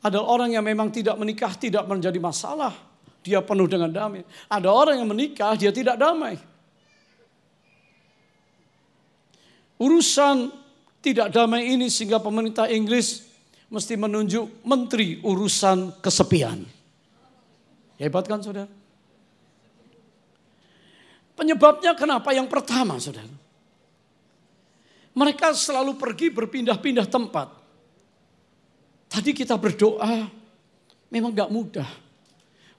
[0.00, 2.72] Ada orang yang memang tidak menikah tidak menjadi masalah.
[3.24, 4.20] Dia penuh dengan damai.
[4.52, 6.36] Ada orang yang menikah dia tidak damai.
[9.80, 10.52] Urusan
[11.00, 13.24] tidak damai ini sehingga pemerintah Inggris
[13.72, 16.62] mesti menunjuk menteri urusan kesepian.
[17.96, 18.70] Hebat kan saudara?
[21.34, 22.30] Penyebabnya kenapa?
[22.30, 23.32] Yang pertama saudara.
[25.14, 27.48] Mereka selalu pergi berpindah-pindah tempat.
[29.08, 30.26] Tadi kita berdoa,
[31.06, 32.03] memang gak mudah.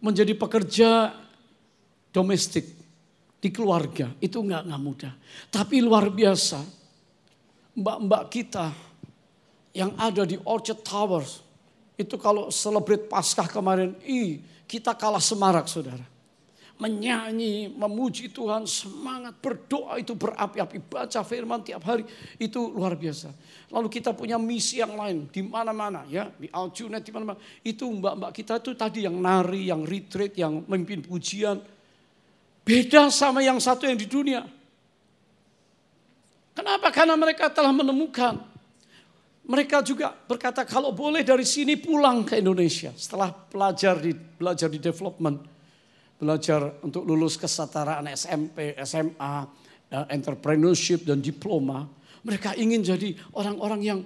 [0.03, 1.15] Menjadi pekerja
[2.11, 2.65] domestik
[3.39, 5.13] di keluarga, itu gak, gak mudah.
[5.51, 6.63] Tapi luar biasa,
[7.75, 8.71] mbak-mbak kita
[9.75, 11.43] yang ada di Orchard Towers.
[11.99, 16.14] Itu kalau celebrate Paskah kemarin, ih kita kalah semarak saudara.
[16.75, 20.83] Menyanyi, memuji Tuhan, semangat berdoa itu berapi-api.
[20.83, 22.03] Baca firman tiap hari,
[22.35, 23.31] itu luar biasa.
[23.71, 26.27] Lalu kita punya misi yang lain di mana-mana ya.
[26.27, 27.39] Di Aljunet, di mana-mana.
[27.63, 31.63] Itu mbak-mbak kita itu tadi yang nari, yang retreat, yang memimpin pujian.
[32.67, 34.43] Beda sama yang satu yang di dunia.
[36.51, 36.91] Kenapa?
[36.91, 38.35] Karena mereka telah menemukan.
[39.47, 42.91] Mereka juga berkata kalau boleh dari sini pulang ke Indonesia.
[42.99, 45.54] Setelah belajar di, belajar di development.
[46.15, 49.35] Belajar untuk lulus kesetaraan SMP, SMA,
[49.91, 51.83] eh, entrepreneurship dan diploma.
[52.25, 53.99] Mereka ingin jadi orang-orang yang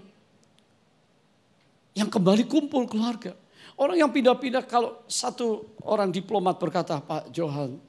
[1.98, 3.36] yang kembali kumpul keluarga.
[3.80, 7.80] Orang yang pindah-pindah kalau satu orang diplomat berkata, Pak Johan,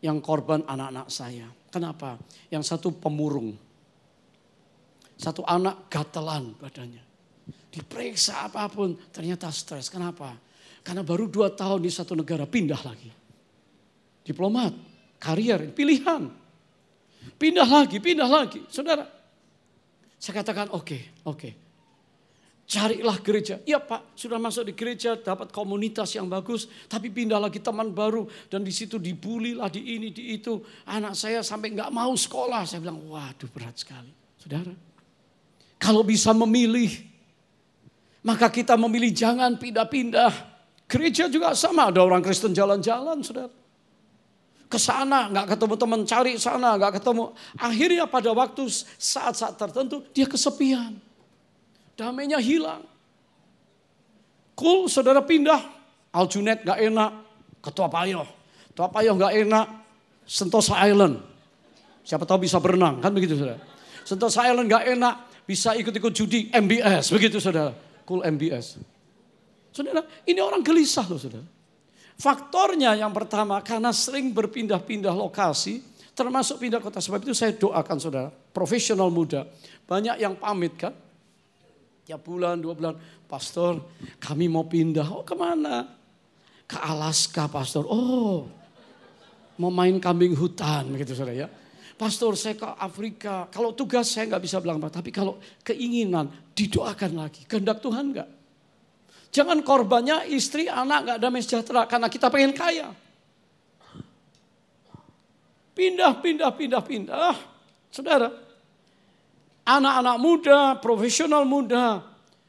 [0.00, 1.48] yang korban anak-anak saya.
[1.68, 2.16] Kenapa?
[2.48, 3.52] Yang satu pemurung.
[5.18, 7.04] Satu anak gatelan badannya.
[7.68, 9.92] Diperiksa apa pun ternyata stres.
[9.92, 10.32] Kenapa?
[10.82, 13.10] Karena baru dua tahun di satu negara pindah lagi.
[14.24, 14.72] Diplomat,
[15.20, 16.28] karier, pilihan.
[17.36, 18.64] Pindah lagi, pindah lagi.
[18.72, 19.04] Saudara,
[20.18, 21.38] saya katakan oke, okay, oke.
[21.38, 21.52] Okay.
[22.68, 23.64] Carilah gereja.
[23.64, 28.28] Iya Pak, sudah masuk di gereja, dapat komunitas yang bagus, tapi pindah lagi teman baru
[28.52, 30.60] dan di situ dibully lah di ini di itu.
[30.84, 32.68] Anak saya sampai nggak mau sekolah.
[32.68, 34.76] Saya bilang, waduh berat sekali, saudara.
[35.80, 36.92] Kalau bisa memilih,
[38.20, 40.57] maka kita memilih jangan pindah-pindah.
[40.88, 43.52] Gereja juga sama, ada orang Kristen jalan-jalan, saudara.
[44.68, 47.36] Ke sana, nggak ketemu teman, cari sana, nggak ketemu.
[47.60, 50.96] Akhirnya pada waktu saat-saat tertentu dia kesepian
[51.98, 52.86] damainya hilang.
[54.54, 55.60] Cool, saudara pindah.
[56.08, 57.10] Aljunet gak enak,
[57.60, 58.26] ketua payoh.
[58.72, 59.66] Ketua payoh gak enak,
[60.24, 61.20] Sentosa Island.
[62.00, 63.60] Siapa tahu bisa berenang, kan begitu saudara.
[64.08, 67.76] Sentosa Island gak enak, bisa ikut-ikut judi MBS, begitu saudara.
[68.08, 68.80] Cool MBS.
[69.78, 71.46] Saudara, ini orang gelisah loh saudara.
[72.18, 75.86] Faktornya yang pertama karena sering berpindah-pindah lokasi,
[76.18, 76.98] termasuk pindah kota.
[76.98, 79.46] Sebab itu saya doakan saudara, profesional muda.
[79.86, 80.90] Banyak yang pamit kan,
[82.08, 82.96] Tiap bulan, dua bulan,
[83.28, 83.84] pastor
[84.16, 85.12] kami mau pindah.
[85.12, 85.84] Oh ke mana?
[86.64, 87.84] Ke Alaska pastor.
[87.84, 88.48] Oh
[89.60, 91.48] mau main kambing hutan begitu saudara ya.
[92.00, 93.44] Pastor saya ke Afrika.
[93.52, 94.88] Kalau tugas saya nggak bisa bilang apa.
[94.88, 97.44] Tapi kalau keinginan didoakan lagi.
[97.44, 98.37] Kehendak Tuhan nggak?
[99.28, 101.84] Jangan korbannya istri, anak nggak damai sejahtera.
[101.84, 102.88] Karena kita pengen kaya.
[105.76, 107.34] Pindah, pindah, pindah, pindah.
[107.92, 108.34] Saudara,
[109.62, 112.02] anak-anak muda, profesional muda,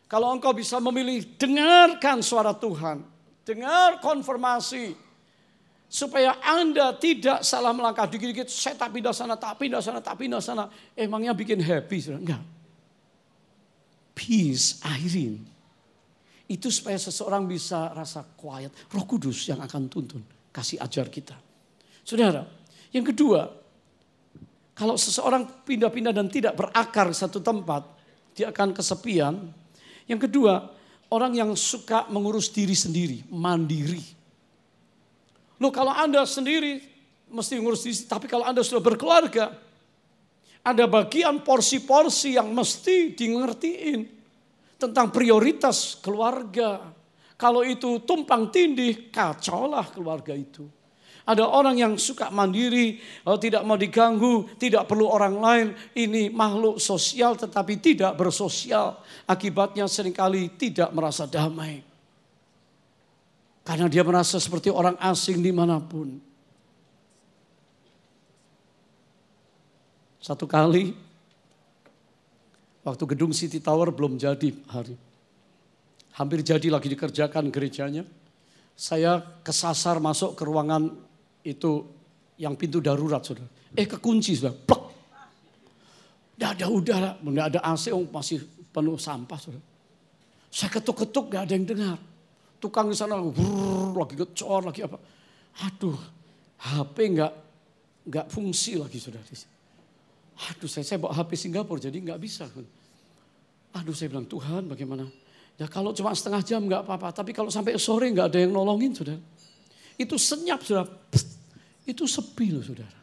[0.09, 3.05] kalau engkau bisa memilih, dengarkan suara Tuhan.
[3.45, 4.97] Dengar konfirmasi.
[5.89, 8.49] Supaya Anda tidak salah melangkah dikit-dikit.
[8.49, 10.69] Saya tak pindah sana, tak pindah sana, tak pindah sana.
[10.93, 12.13] Emangnya bikin happy?
[12.13, 12.41] Enggak.
[14.13, 15.39] peace, airin.
[16.49, 18.73] Itu supaya seseorang bisa rasa quiet.
[18.89, 21.37] Roh Kudus yang akan tuntun, kasih ajar kita.
[22.01, 22.41] Saudara,
[22.89, 23.45] yang kedua,
[24.73, 27.85] kalau seseorang pindah-pindah dan tidak berakar satu tempat,
[28.33, 29.35] dia akan kesepian.
[30.09, 30.73] Yang kedua,
[31.13, 34.01] orang yang suka mengurus diri sendiri, mandiri.
[35.61, 36.81] Loh kalau Anda sendiri
[37.29, 39.53] mesti ngurus diri, tapi kalau Anda sudah berkeluarga,
[40.65, 44.18] ada bagian porsi-porsi yang mesti di ngertiin
[44.79, 46.95] tentang prioritas keluarga.
[47.35, 50.67] Kalau itu tumpang tindih, kacaulah keluarga itu.
[51.29, 52.97] Ada orang yang suka mandiri,
[53.29, 55.67] oh, tidak mau diganggu, tidak perlu orang lain.
[55.93, 58.97] Ini makhluk sosial tetapi tidak bersosial.
[59.29, 61.85] Akibatnya sering kali tidak merasa damai.
[63.61, 66.17] Karena dia merasa seperti orang asing di mana pun.
[70.17, 71.08] Satu kali
[72.89, 74.97] Waktu gedung City Tower belum jadi hari.
[76.17, 78.01] Hampir jadi lagi dikerjakan gerejanya.
[78.73, 80.89] Saya kesasar masuk ke ruangan
[81.45, 81.85] itu
[82.41, 83.45] yang pintu darurat saudara.
[83.77, 84.83] Eh kekunci sudah, plek.
[86.33, 88.41] Tidak ada udara, tidak ada AC, oh, masih
[88.73, 89.65] penuh sampah saudara.
[90.49, 91.97] Saya ketuk-ketuk gak ada yang dengar.
[92.57, 94.97] Tukang di sana brrr, lagi gecor, lagi apa.
[95.69, 95.99] Aduh,
[96.57, 97.33] HP nggak
[98.09, 99.23] nggak fungsi lagi saudara.
[100.49, 102.47] Aduh saya, saya bawa HP Singapura jadi nggak bisa.
[103.77, 105.05] Aduh saya bilang Tuhan bagaimana?
[105.59, 108.95] Ya kalau cuma setengah jam nggak apa-apa, tapi kalau sampai sore nggak ada yang nolongin
[108.95, 109.19] saudara.
[109.99, 110.87] Itu senyap saudara,
[111.83, 112.97] itu sepi loh saudara.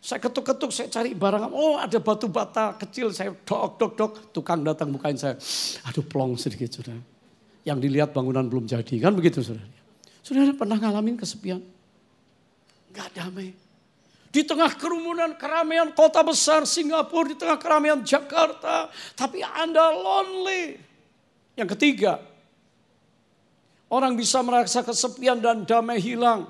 [0.00, 4.64] Saya ketuk-ketuk, saya cari barang, oh ada batu bata kecil, saya dok dok dok, tukang
[4.64, 5.36] datang bukain saya.
[5.90, 7.02] Aduh plong sedikit saudara.
[7.66, 9.68] Yang dilihat bangunan belum jadi, kan begitu saudara.
[10.24, 11.60] Saudara pernah ngalamin kesepian?
[12.96, 13.52] Gak damai.
[14.30, 18.86] Di tengah kerumunan keramaian kota besar Singapura, di tengah keramaian Jakarta.
[19.18, 20.78] Tapi Anda lonely.
[21.58, 22.22] Yang ketiga,
[23.90, 26.46] orang bisa merasa kesepian dan damai hilang.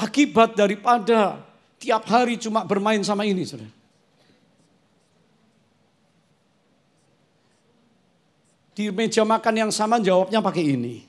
[0.00, 1.36] Akibat daripada
[1.76, 3.44] tiap hari cuma bermain sama ini.
[3.44, 3.68] Saudara.
[8.72, 11.04] Di meja makan yang sama jawabnya pakai ini.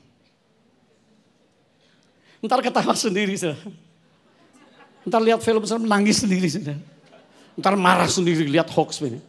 [2.44, 3.32] Ntar ketawa sendiri.
[3.40, 3.88] Saudara.
[5.06, 6.48] Ntar lihat film serem nangis sendiri.
[7.56, 9.20] Ntar marah sendiri lihat hoax ini.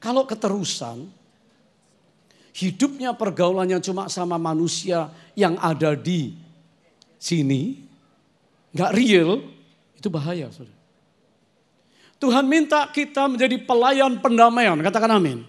[0.00, 1.12] Kalau keterusan,
[2.56, 6.32] hidupnya pergaulannya cuma sama manusia yang ada di
[7.20, 7.84] sini,
[8.72, 9.44] nggak real,
[9.92, 10.48] itu bahaya.
[12.16, 15.44] Tuhan minta kita menjadi pelayan pendamaian, katakan amin.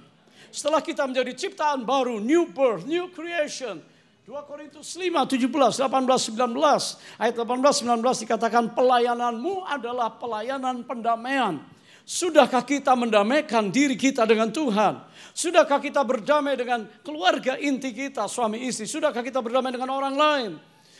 [0.51, 3.79] Setelah kita menjadi ciptaan baru, new birth, new creation,
[4.21, 7.17] 2 Korintus 5, 17, 18, 19.
[7.17, 11.57] Ayat 18, 19 dikatakan pelayananmu adalah pelayanan pendamaian.
[12.05, 15.01] Sudahkah kita mendamaikan diri kita dengan Tuhan?
[15.33, 18.85] Sudahkah kita berdamai dengan keluarga inti kita, suami istri?
[18.85, 20.51] Sudahkah kita berdamai dengan orang lain?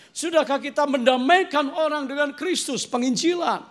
[0.10, 3.62] Sudahkah kita mendamaikan orang dengan Kristus, penginjilan?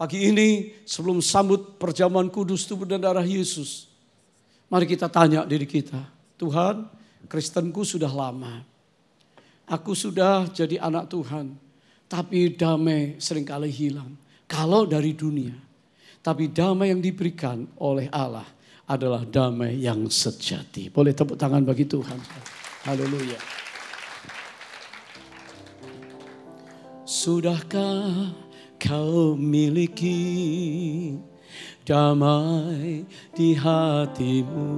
[0.00, 3.86] Pagi ini sebelum sambut perjamuan kudus tubuh dan darah Yesus.
[4.72, 6.02] Mari kita tanya diri kita.
[6.34, 8.64] Tuhan, Kristenku sudah lama.
[9.64, 11.56] Aku sudah jadi anak Tuhan.
[12.04, 14.12] Tapi damai sering kali hilang.
[14.44, 15.56] Kalau dari dunia.
[16.24, 18.48] Tapi damai yang diberikan oleh Allah
[18.88, 20.92] adalah damai yang sejati.
[20.92, 22.20] Boleh tepuk tangan bagi Tuhan.
[22.84, 23.40] Haleluya.
[27.04, 28.32] Sudahkah
[28.80, 31.16] kau miliki
[31.84, 34.72] damai di hatimu?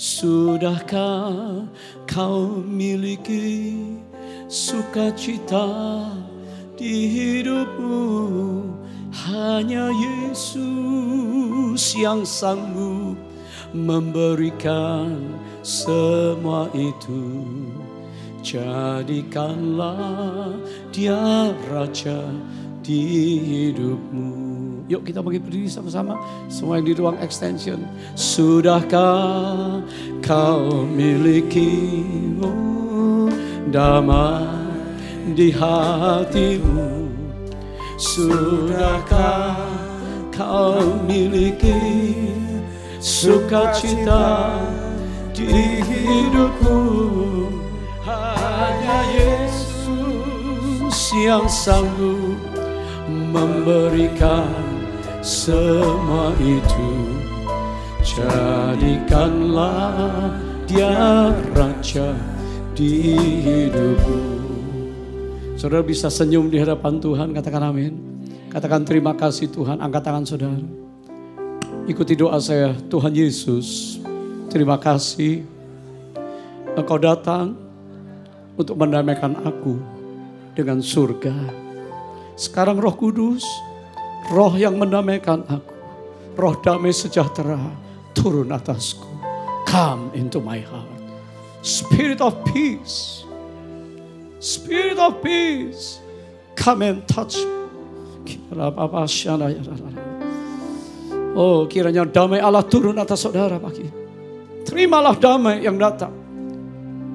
[0.00, 1.68] Sudahkah
[2.08, 3.76] kau miliki
[4.48, 5.68] sukacita
[6.72, 8.08] di hidupmu?
[9.12, 13.20] Hanya Yesus yang sanggup
[13.76, 17.44] memberikan semua itu.
[18.40, 20.00] Jadikanlah
[20.96, 22.24] dia raja
[22.80, 23.04] di
[23.36, 24.49] hidupmu.
[24.90, 26.18] Yuk kita bagi berdiri sama-sama.
[26.50, 27.78] Semua yang di ruang extension.
[28.18, 29.86] Sudahkah
[30.18, 32.02] kau miliki
[32.42, 33.30] oh,
[33.70, 34.50] damai
[35.38, 37.06] di hatimu?
[38.02, 39.62] Sudahkah
[40.34, 42.34] kau miliki
[42.98, 44.58] sukacita
[45.30, 46.82] di hidupmu?
[48.02, 52.42] Hanya Yesus yang sanggup
[53.06, 54.69] memberikan
[55.20, 56.90] semua itu
[58.00, 59.60] Jadikanlah
[60.64, 62.16] dia raja
[62.72, 63.14] di
[63.44, 64.20] hidupku
[65.60, 67.92] Saudara bisa senyum di hadapan Tuhan, katakan amin.
[68.48, 70.56] Katakan terima kasih Tuhan, angkat tangan saudara.
[71.84, 74.00] Ikuti doa saya, Tuhan Yesus,
[74.48, 75.44] terima kasih
[76.80, 77.60] Engkau datang
[78.56, 79.76] untuk mendamaikan aku
[80.56, 81.34] dengan surga.
[82.40, 83.44] Sekarang roh kudus,
[84.28, 85.74] roh yang mendamaikan aku,
[86.36, 87.56] roh damai sejahtera
[88.12, 89.08] turun atasku.
[89.64, 91.00] Come into my heart.
[91.62, 93.24] Spirit of peace.
[94.42, 96.02] Spirit of peace.
[96.58, 97.60] Come and touch me.
[101.38, 103.86] Oh kiranya damai Allah turun atas saudara pagi.
[104.66, 106.12] Terimalah damai yang datang.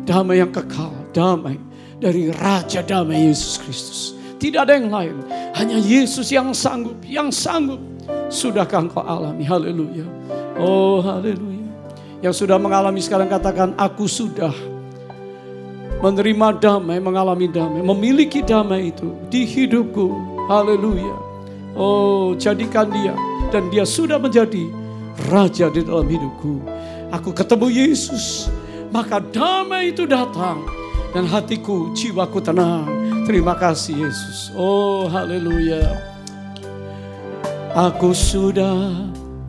[0.08, 0.96] Damai yang kekal.
[1.12, 1.60] Damai
[2.00, 4.15] dari Raja Damai Yesus Kristus.
[4.36, 5.16] Tidak ada yang lain.
[5.56, 7.00] Hanya Yesus yang sanggup.
[7.06, 7.82] Yang sanggup.
[8.30, 9.46] Sudahkah engkau alami?
[9.46, 10.06] Haleluya.
[10.60, 11.68] Oh haleluya.
[12.24, 14.54] Yang sudah mengalami sekarang katakan aku sudah
[16.02, 20.14] menerima damai, mengalami damai, memiliki damai itu di hidupku.
[20.46, 21.16] Haleluya.
[21.76, 23.12] Oh, jadikan dia
[23.52, 24.64] dan dia sudah menjadi
[25.28, 26.64] raja di dalam hidupku.
[27.12, 28.48] Aku ketemu Yesus,
[28.90, 30.64] maka damai itu datang
[31.12, 32.88] dan hatiku, jiwaku tenang.
[33.26, 34.54] Terima kasih Yesus.
[34.54, 35.98] Oh, haleluya.
[37.74, 38.94] Aku sudah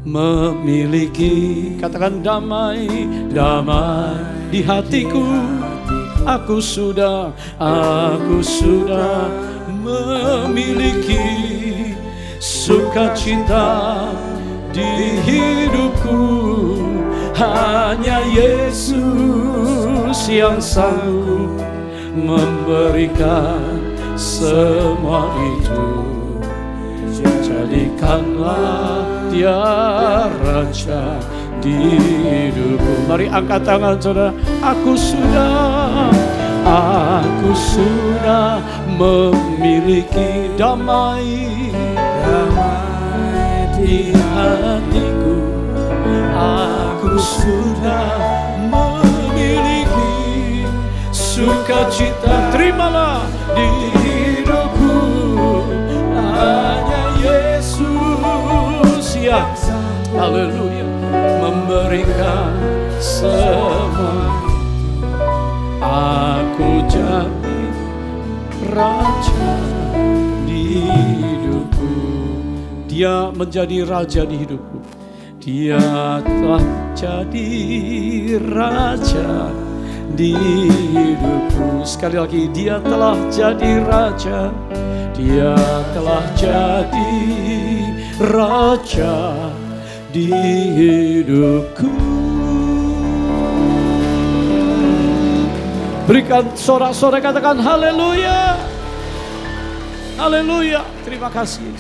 [0.01, 2.89] memiliki katakan damai,
[3.29, 4.17] damai
[4.49, 5.29] di hatiku.
[6.25, 9.29] Aku sudah, aku sudah
[9.69, 11.21] memiliki
[12.41, 14.09] sukacita
[14.73, 16.25] di hidupku
[17.37, 18.97] hanya Yesus
[20.33, 21.46] yang sanggup
[22.17, 23.61] memberikan
[24.17, 25.29] semua
[25.61, 25.89] itu.
[27.45, 29.61] Jadikanlah dia
[30.41, 31.21] raja
[31.61, 33.07] di hidupku.
[33.07, 34.33] Mari angkat tangan saudara.
[34.65, 36.11] Aku sudah
[36.67, 38.59] Aku sudah
[38.99, 41.71] memiliki damai.
[42.27, 45.39] Damai di hatiku.
[46.35, 48.56] Aku sudah
[51.37, 54.97] Sukacita terimalah di hidupku
[56.17, 59.53] Hanya Yesus yang
[60.17, 60.89] Haleluya
[61.45, 62.57] Memberikan
[63.05, 64.33] semua
[65.85, 67.61] Aku jadi
[68.73, 69.53] raja
[70.49, 71.93] di hidupku.
[72.89, 74.81] Dia menjadi raja di hidupku.
[75.45, 75.85] Dia
[76.25, 76.65] telah
[76.97, 77.61] jadi
[78.41, 79.66] raja
[80.15, 80.37] di
[80.93, 81.83] hidupku.
[81.83, 84.53] Sekali lagi, dia telah jadi raja.
[85.17, 85.57] Dia
[85.97, 87.13] telah jadi
[88.21, 89.17] raja
[90.13, 90.29] di
[90.77, 91.93] hidupku.
[96.07, 98.55] Berikan sorak-sorai katakan haleluya.
[100.17, 100.87] Haleluya.
[101.03, 101.75] Terima kasih.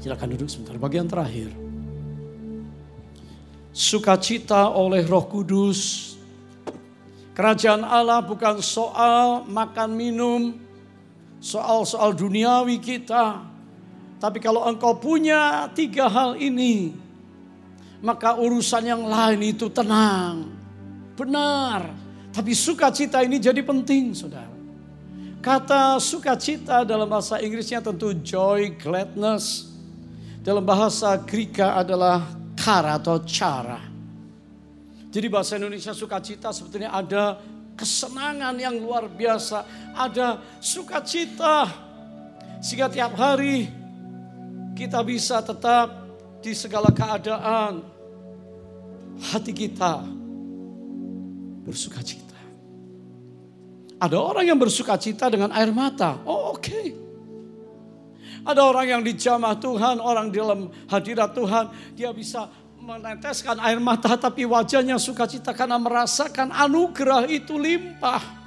[0.00, 0.76] Silakan duduk sebentar.
[0.76, 1.50] Bagian terakhir.
[3.72, 6.09] Sukacita oleh Roh Kudus.
[7.40, 10.60] Kerajaan Allah bukan soal makan minum,
[11.40, 13.40] soal-soal duniawi kita.
[14.20, 16.92] Tapi kalau engkau punya tiga hal ini,
[18.04, 20.52] maka urusan yang lain itu tenang,
[21.16, 21.88] benar,
[22.28, 24.52] tapi sukacita ini jadi penting, saudara.
[25.40, 29.72] Kata sukacita dalam bahasa Inggrisnya tentu joy, gladness.
[30.44, 33.89] Dalam bahasa Greka adalah kara atau cara.
[35.10, 37.42] Jadi bahasa Indonesia sukacita sebetulnya ada
[37.74, 39.66] kesenangan yang luar biasa.
[39.98, 41.66] Ada sukacita.
[42.62, 43.66] Sehingga tiap hari
[44.78, 45.90] kita bisa tetap
[46.38, 47.82] di segala keadaan.
[49.20, 50.00] Hati kita
[51.66, 52.38] bersuka cita.
[54.00, 56.22] Ada orang yang bersuka cita dengan air mata.
[56.24, 56.62] Oh oke.
[56.62, 56.86] Okay.
[58.40, 61.68] Ada orang yang dijamah Tuhan, orang dalam hadirat Tuhan.
[61.92, 62.48] Dia bisa
[62.80, 68.40] meneteskan air mata tapi wajahnya sukacita karena merasakan anugerah itu limpah.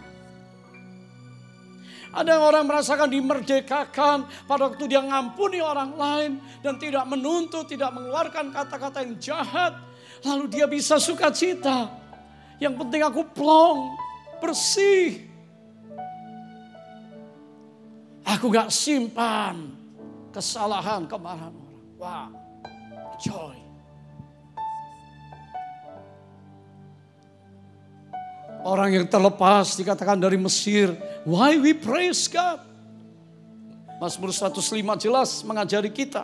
[2.13, 6.31] Ada yang orang merasakan dimerdekakan pada waktu dia ngampuni orang lain
[6.61, 9.73] dan tidak menuntut, tidak mengeluarkan kata-kata yang jahat.
[10.21, 11.89] Lalu dia bisa sukacita.
[12.61, 13.97] Yang penting aku plong,
[14.37, 15.25] bersih.
[18.29, 19.73] Aku gak simpan
[20.29, 21.81] kesalahan, kemarahan orang.
[21.97, 22.29] Wah,
[23.17, 23.62] joy.
[28.63, 30.95] Orang yang terlepas dikatakan dari Mesir.
[31.27, 32.63] Why we praise God?
[33.99, 36.23] Mazmur 105 jelas mengajari kita.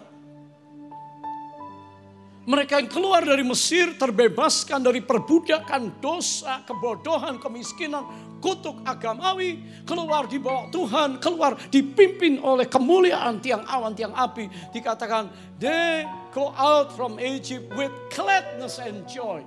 [2.48, 8.08] Mereka yang keluar dari Mesir terbebaskan dari perbudakan dosa, kebodohan, kemiskinan,
[8.40, 9.60] kutuk agamawi.
[9.84, 14.48] Keluar di bawah Tuhan, keluar dipimpin oleh kemuliaan tiang awan, tiang api.
[14.72, 15.28] Dikatakan,
[15.60, 19.44] they go out from Egypt with gladness and joy.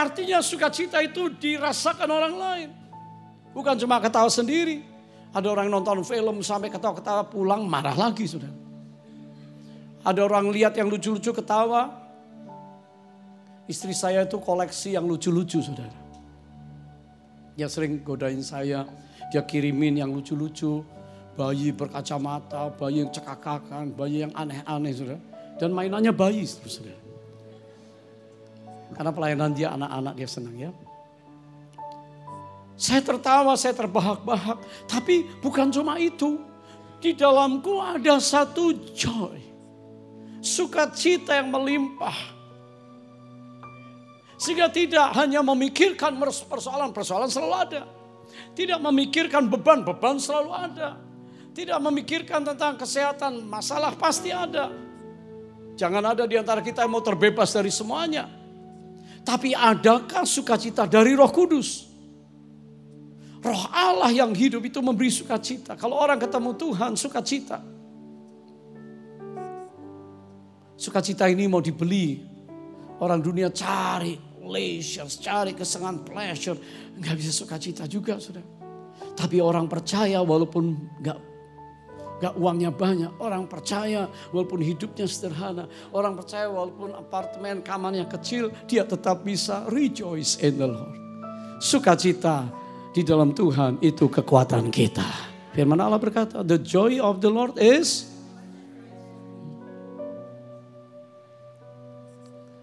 [0.00, 2.68] Artinya sukacita itu dirasakan orang lain.
[3.52, 4.80] Bukan cuma ketawa sendiri.
[5.36, 8.48] Ada orang nonton film sampai ketawa-ketawa pulang marah lagi sudah.
[10.00, 11.92] Ada orang lihat yang lucu-lucu ketawa.
[13.68, 15.92] Istri saya itu koleksi yang lucu-lucu saudara.
[17.60, 18.88] Dia sering godain saya.
[19.28, 20.80] Dia kirimin yang lucu-lucu.
[21.36, 25.20] Bayi berkacamata, bayi yang cekakakan, bayi yang aneh-aneh saudara.
[25.60, 27.09] Dan mainannya bayi saudara.
[28.94, 30.70] Karena pelayanan dia anak-anak dia senang ya.
[32.80, 34.88] Saya tertawa, saya terbahak-bahak.
[34.88, 36.40] Tapi bukan cuma itu.
[37.00, 39.50] Di dalamku ada satu joy
[40.40, 42.16] sukacita yang melimpah.
[44.40, 46.16] Sehingga tidak hanya memikirkan
[46.48, 47.82] persoalan-persoalan selalu ada.
[48.56, 50.96] Tidak memikirkan beban-beban selalu ada.
[51.52, 54.72] Tidak memikirkan tentang kesehatan, masalah pasti ada.
[55.76, 58.39] Jangan ada di antara kita yang mau terbebas dari semuanya.
[59.30, 61.86] Tapi adakah sukacita dari roh kudus?
[63.38, 65.78] Roh Allah yang hidup itu memberi sukacita.
[65.78, 67.62] Kalau orang ketemu Tuhan, sukacita.
[70.74, 72.26] Sukacita ini mau dibeli.
[72.98, 76.58] Orang dunia cari leisure, cari kesenangan pleasure.
[76.98, 78.42] Nggak bisa sukacita juga sudah.
[79.14, 80.74] Tapi orang percaya walaupun
[81.06, 81.29] nggak
[82.20, 85.64] Gak uangnya banyak, orang percaya walaupun hidupnya sederhana.
[85.88, 90.96] Orang percaya walaupun apartemen kamarnya kecil, dia tetap bisa rejoice in the Lord.
[91.64, 92.44] Sukacita
[92.92, 95.32] di dalam Tuhan itu kekuatan kita.
[95.56, 98.10] Firman Allah berkata, the joy of the Lord is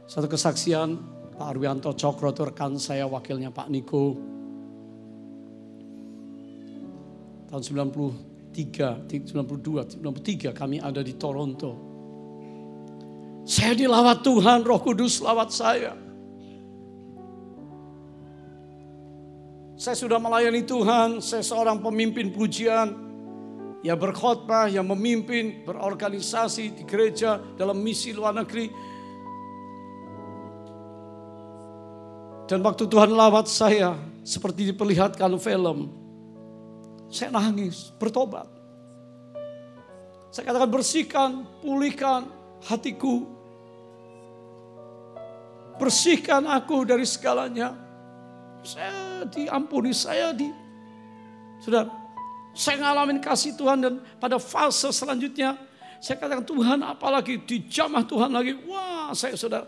[0.07, 0.97] Satu kesaksian
[1.37, 4.17] Pak Arwianto Cokro itu rekan saya wakilnya Pak Niko.
[7.51, 7.61] Tahun
[8.57, 11.85] 93, 92, 93 kami ada di Toronto.
[13.45, 15.93] Saya dilawat Tuhan, roh kudus lawat saya.
[19.77, 23.05] Saya sudah melayani Tuhan, saya seorang pemimpin pujian.
[23.85, 28.73] Ya berkhotbah, yang memimpin, berorganisasi di gereja dalam misi luar negeri
[32.47, 36.06] Dan waktu Tuhan lawat saya seperti diperlihatkan film.
[37.07, 38.47] Saya nangis, bertobat.
[40.31, 41.29] Saya katakan bersihkan,
[41.63, 42.27] pulihkan
[42.67, 43.23] hatiku.
[45.79, 47.73] Bersihkan aku dari segalanya.
[48.61, 50.51] Saya diampuni, saya di...
[51.63, 51.87] Sudah,
[52.57, 55.57] saya ngalamin kasih Tuhan dan pada fase selanjutnya
[56.01, 58.57] saya katakan Tuhan apalagi di jamah Tuhan lagi.
[58.65, 59.65] Wah saya sudah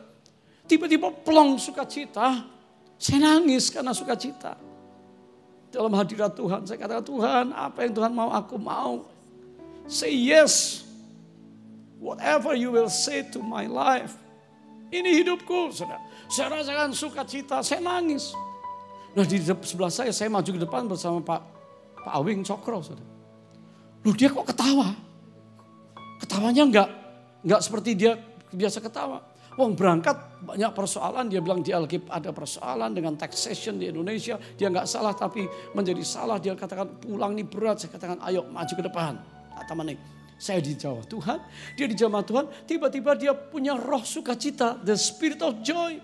[0.66, 2.46] tiba-tiba plong sukacita
[3.00, 4.60] saya nangis karena sukacita.
[5.70, 9.06] Dalam hadirat Tuhan, saya katakan Tuhan apa yang Tuhan mau aku mau.
[9.86, 10.86] Say yes.
[12.02, 14.18] Whatever you will say to my life.
[14.90, 16.02] Ini hidupku, saudara.
[16.26, 18.34] Saya rasakan sukacita, saya nangis.
[19.14, 21.42] Nah di sebelah saya, saya maju ke depan bersama Pak
[22.02, 23.06] Pak Awing Cokro, saudara.
[24.02, 24.90] Loh dia kok ketawa?
[26.26, 26.90] Ketawanya enggak,
[27.46, 28.18] enggak seperti dia
[28.50, 29.29] biasa ketawa.
[29.60, 34.40] Wong berangkat banyak persoalan, dia bilang di Alkitab ada persoalan dengan taxation di Indonesia.
[34.56, 35.44] Dia nggak salah tapi
[35.76, 36.40] menjadi salah.
[36.40, 37.84] Dia katakan pulang ini berat.
[37.84, 39.20] Saya katakan ayo maju ke depan.
[39.60, 40.00] Kata Manik.
[40.40, 41.44] Saya di Jawa Tuhan,
[41.76, 42.46] dia di jamaah Tuhan.
[42.64, 46.00] Tiba-tiba dia punya roh sukacita, the spirit of joy.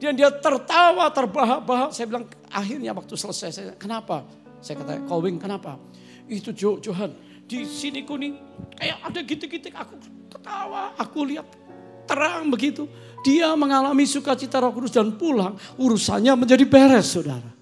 [0.00, 1.92] Dan dia tertawa, terbahak-bahak.
[1.92, 4.24] Saya bilang akhirnya waktu selesai, saya kenapa?
[4.64, 5.76] Saya kata, Kowing kenapa?
[6.24, 7.12] Itu Jo, Johan,
[7.44, 8.40] di sini kuning
[8.80, 10.00] kayak ada gitu-gitu aku
[10.32, 11.44] ketawa, aku lihat
[12.08, 12.88] terang begitu.
[13.20, 15.60] Dia mengalami sukacita roh kudus dan pulang.
[15.76, 17.58] Urusannya menjadi beres saudara.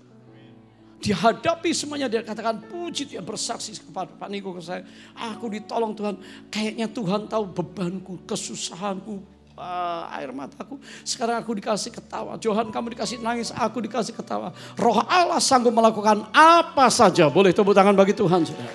[0.96, 4.82] Dihadapi semuanya dia katakan puji dia bersaksi kepada Pak Niko ke saya.
[5.12, 6.16] Aku ditolong Tuhan.
[6.48, 9.20] Kayaknya Tuhan tahu bebanku, kesusahanku,
[9.54, 10.80] uh, air mataku.
[11.04, 12.36] Sekarang aku dikasih ketawa.
[12.40, 14.52] Johan kamu dikasih nangis, aku dikasih ketawa.
[14.76, 17.28] Roh Allah sanggup melakukan apa saja.
[17.28, 18.74] Boleh tepuk tangan bagi Tuhan saudara.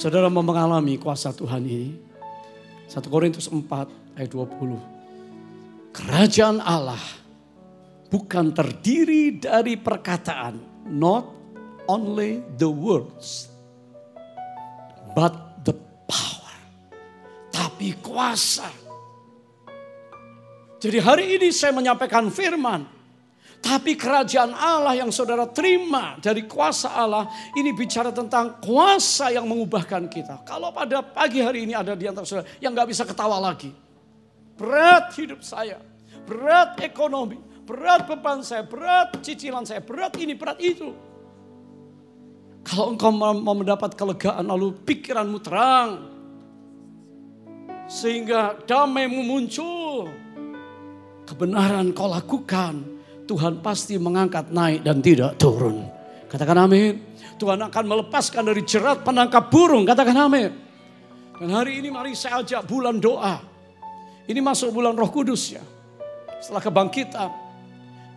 [0.00, 2.09] Saudara mau mengalami kuasa Tuhan ini.
[2.90, 5.94] 1 Korintus 4 ayat 20.
[5.94, 6.98] Kerajaan Allah
[8.10, 10.58] bukan terdiri dari perkataan,
[10.90, 11.22] not
[11.86, 13.46] only the words,
[15.14, 15.74] but the
[16.10, 16.56] power.
[17.54, 18.66] Tapi kuasa.
[20.82, 22.99] Jadi hari ini saya menyampaikan firman.
[23.60, 30.08] Tapi kerajaan Allah yang saudara terima dari kuasa Allah ini bicara tentang kuasa yang mengubahkan
[30.08, 30.40] kita.
[30.48, 33.68] Kalau pada pagi hari ini ada di antara saudara yang nggak bisa ketawa lagi.
[34.56, 35.76] Berat hidup saya,
[36.24, 37.36] berat ekonomi,
[37.68, 40.96] berat beban saya, berat cicilan saya, berat ini, berat itu.
[42.64, 45.90] Kalau engkau mau mendapat kelegaan lalu pikiranmu terang.
[47.88, 50.08] Sehingga damaimu muncul.
[51.28, 52.99] Kebenaran kau lakukan
[53.30, 55.86] Tuhan pasti mengangkat naik dan tidak turun.
[56.26, 56.98] Katakan amin.
[57.38, 59.86] Tuhan akan melepaskan dari jerat penangkap burung.
[59.86, 60.50] Katakan amin.
[61.38, 63.38] Dan hari ini mari saya ajak bulan doa.
[64.26, 65.62] Ini masuk bulan roh kudus ya.
[66.42, 67.30] Setelah kebangkitan.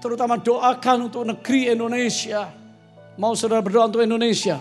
[0.02, 2.50] Terutama doakan untuk negeri Indonesia.
[3.22, 4.58] Mau saudara berdoa untuk Indonesia.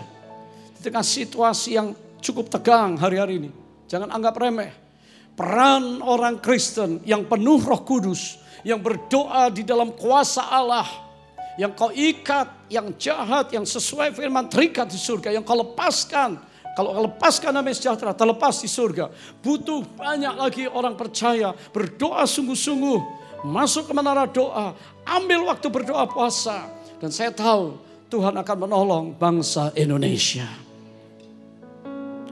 [0.77, 3.51] Di tengah situasi yang cukup tegang hari-hari ini.
[3.89, 4.69] Jangan anggap remeh.
[5.33, 10.87] Peran orang Kristen yang penuh roh kudus yang berdoa di dalam kuasa Allah.
[11.61, 15.37] Yang kau ikat, yang jahat, yang sesuai firman terikat di surga.
[15.37, 16.41] Yang kau lepaskan,
[16.73, 19.13] kalau kau lepaskan namanya sejahtera, terlepas di surga.
[19.45, 23.21] Butuh banyak lagi orang percaya, berdoa sungguh-sungguh.
[23.45, 24.73] Masuk ke menara doa,
[25.05, 26.73] ambil waktu berdoa puasa.
[27.03, 27.77] Dan saya tahu
[28.09, 30.47] Tuhan akan menolong bangsa Indonesia.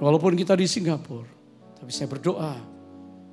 [0.01, 1.29] Walaupun kita di Singapura,
[1.77, 2.70] tapi saya berdoa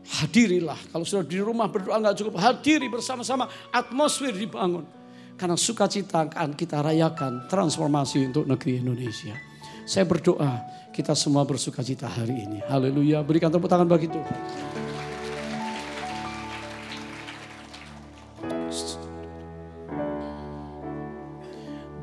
[0.07, 0.79] Hadirilah.
[0.87, 4.87] Kalau sudah di rumah berdoa nggak cukup, hadiri bersama-sama atmosfer dibangun.
[5.35, 9.35] Karena sukacita akan kita rayakan transformasi untuk negeri Indonesia.
[9.85, 10.63] Saya berdoa
[10.95, 12.59] kita semua bersukacita hari ini.
[12.65, 13.21] Haleluya.
[13.21, 14.39] Berikan tepuk tangan bagi Tuhan.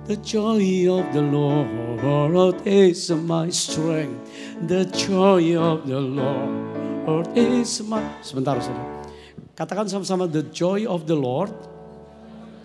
[0.05, 4.21] The joy of the Lord is my strength.
[4.69, 6.74] The joy of the Lord
[7.05, 8.01] Lord is my...
[8.25, 9.05] Sebentar, saudara.
[9.53, 11.53] Katakan sama-sama the joy of the Lord.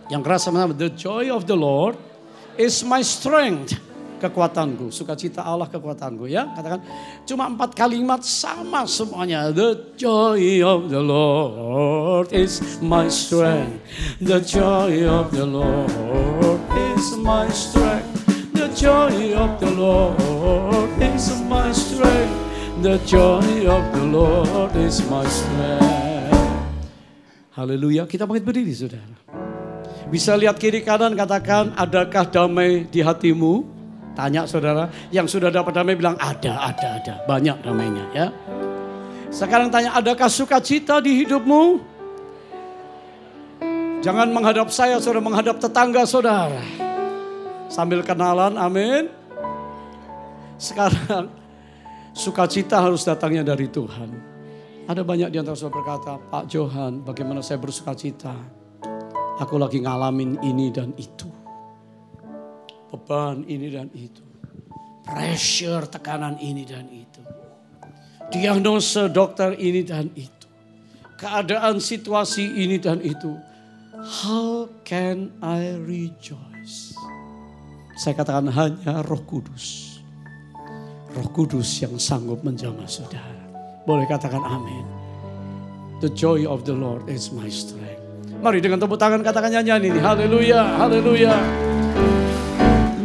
[0.07, 1.99] Yang keras sama-sama the joy of the Lord
[2.55, 3.75] is my strength.
[4.19, 6.47] Kekuatanku, sukacita Allah kekuatanku ya.
[6.55, 6.79] Katakan
[7.27, 9.51] cuma empat kalimat sama semuanya.
[9.51, 13.83] The joy of the Lord is my strength.
[14.23, 16.63] The joy of the Lord
[16.95, 18.23] is my strength.
[18.55, 22.48] The joy of the Lord is my strength.
[22.79, 26.31] The joy of the Lord is my strength.
[27.51, 28.07] Haleluya.
[28.07, 29.19] Kita bangkit berdiri saudara.
[30.07, 33.67] Bisa lihat kiri kanan katakan adakah damai di hatimu?
[34.15, 34.87] Tanya saudara.
[35.11, 37.13] Yang sudah dapat damai bilang ada, ada, ada.
[37.27, 38.27] Banyak damainya ya.
[39.27, 41.83] Sekarang tanya adakah sukacita di hidupmu?
[43.99, 46.63] Jangan menghadap saya saudara, menghadap tetangga saudara.
[47.67, 49.11] Sambil kenalan, amin.
[50.55, 51.38] Sekarang
[52.19, 54.11] Sukacita harus datangnya dari Tuhan.
[54.91, 58.35] Ada banyak di antara saudara berkata, Pak Johan, bagaimana saya bersukacita?
[59.39, 61.31] Aku lagi ngalamin ini dan itu.
[62.91, 64.19] Beban ini dan itu.
[65.07, 67.23] Pressure, tekanan ini dan itu.
[68.35, 70.47] Diagnose dokter ini dan itu.
[71.15, 73.31] Keadaan situasi ini dan itu.
[73.95, 76.91] How can I rejoice?
[77.95, 79.88] Saya katakan hanya roh kudus
[81.09, 83.41] Roh Kudus yang sanggup menjamah saudara.
[83.89, 84.85] Boleh katakan amin.
[85.99, 87.99] The joy of the Lord is my strength.
[88.39, 89.99] Mari dengan tepuk tangan katakan nyanyian ini.
[89.99, 91.35] Haleluya, haleluya.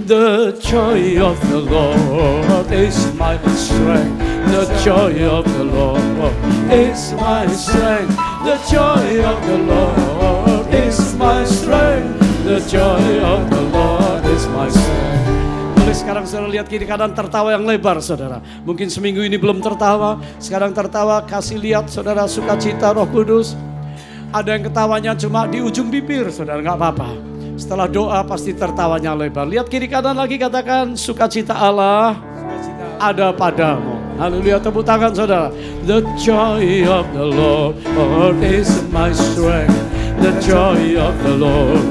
[0.05, 4.21] The joy of the Lord is my strength.
[4.53, 6.37] The joy of the Lord
[6.69, 8.13] is my strength.
[8.45, 12.21] The joy of the Lord is my strength.
[12.45, 14.04] The joy of the Lord
[15.95, 18.43] sekarang saudara lihat kiri kanan tertawa yang lebar saudara.
[18.67, 23.55] Mungkin seminggu ini belum tertawa, sekarang tertawa kasih lihat saudara sukacita roh kudus.
[24.35, 27.11] Ada yang ketawanya cuma di ujung bibir saudara nggak apa-apa.
[27.55, 29.47] Setelah doa pasti tertawanya lebar.
[29.47, 32.19] Lihat kiri kanan lagi katakan sukacita Allah
[32.99, 33.95] ada padamu.
[34.19, 35.55] Haleluya tepuk tangan saudara.
[35.87, 37.79] The joy of the Lord,
[38.43, 39.79] is my strength.
[40.23, 41.83] The joy of the Lord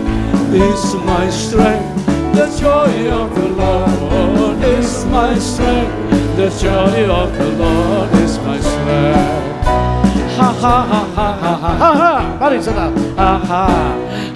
[0.51, 2.12] is my strength.
[2.34, 5.93] The joy of the Lord is my strength.
[6.36, 9.65] The joy of the Lord is my strength.
[10.38, 12.38] Ha ha ha ha ha ha ha ha.
[12.39, 12.89] Mari saudara.
[13.15, 13.63] Ha ha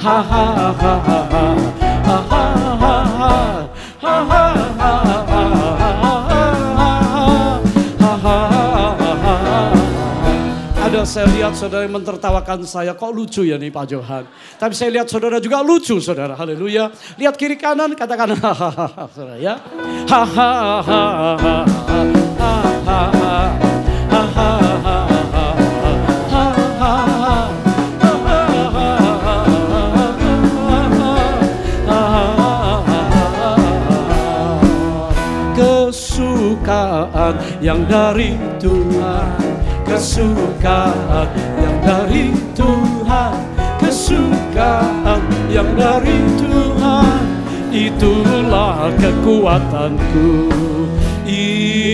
[0.03, 1.57] ha ha ha ha ha
[2.05, 2.93] ha ha ha ha
[4.77, 6.06] ha ha ha Ada
[11.07, 14.27] saya lihat saudara yang mentertawakan saya, kok lucu ya nih Pak Johan.
[14.59, 16.91] Tapi saya lihat saudara juga lucu saudara, haleluya.
[17.15, 19.55] Lihat kiri kanan, katakan hahaha saudara ya.
[35.55, 39.46] Kesukaan yang dari Tuhan
[39.97, 41.25] kesukaan
[41.57, 43.33] yang dari Tuhan.
[43.81, 47.25] Kesukaan yang dari Tuhan.
[47.73, 50.53] Itulah kekuatanku.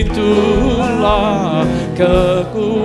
[0.04, 1.64] Itulah
[1.96, 2.76] kekuatanku.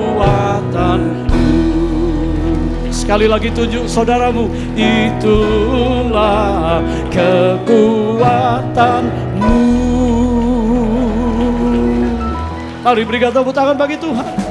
[2.95, 4.47] Sekali lagi tunjuk saudaramu
[4.79, 6.79] itulah
[7.11, 9.59] kekuatanmu.
[12.87, 14.48] Mari berikan tepuk tangan bagi Tuhan.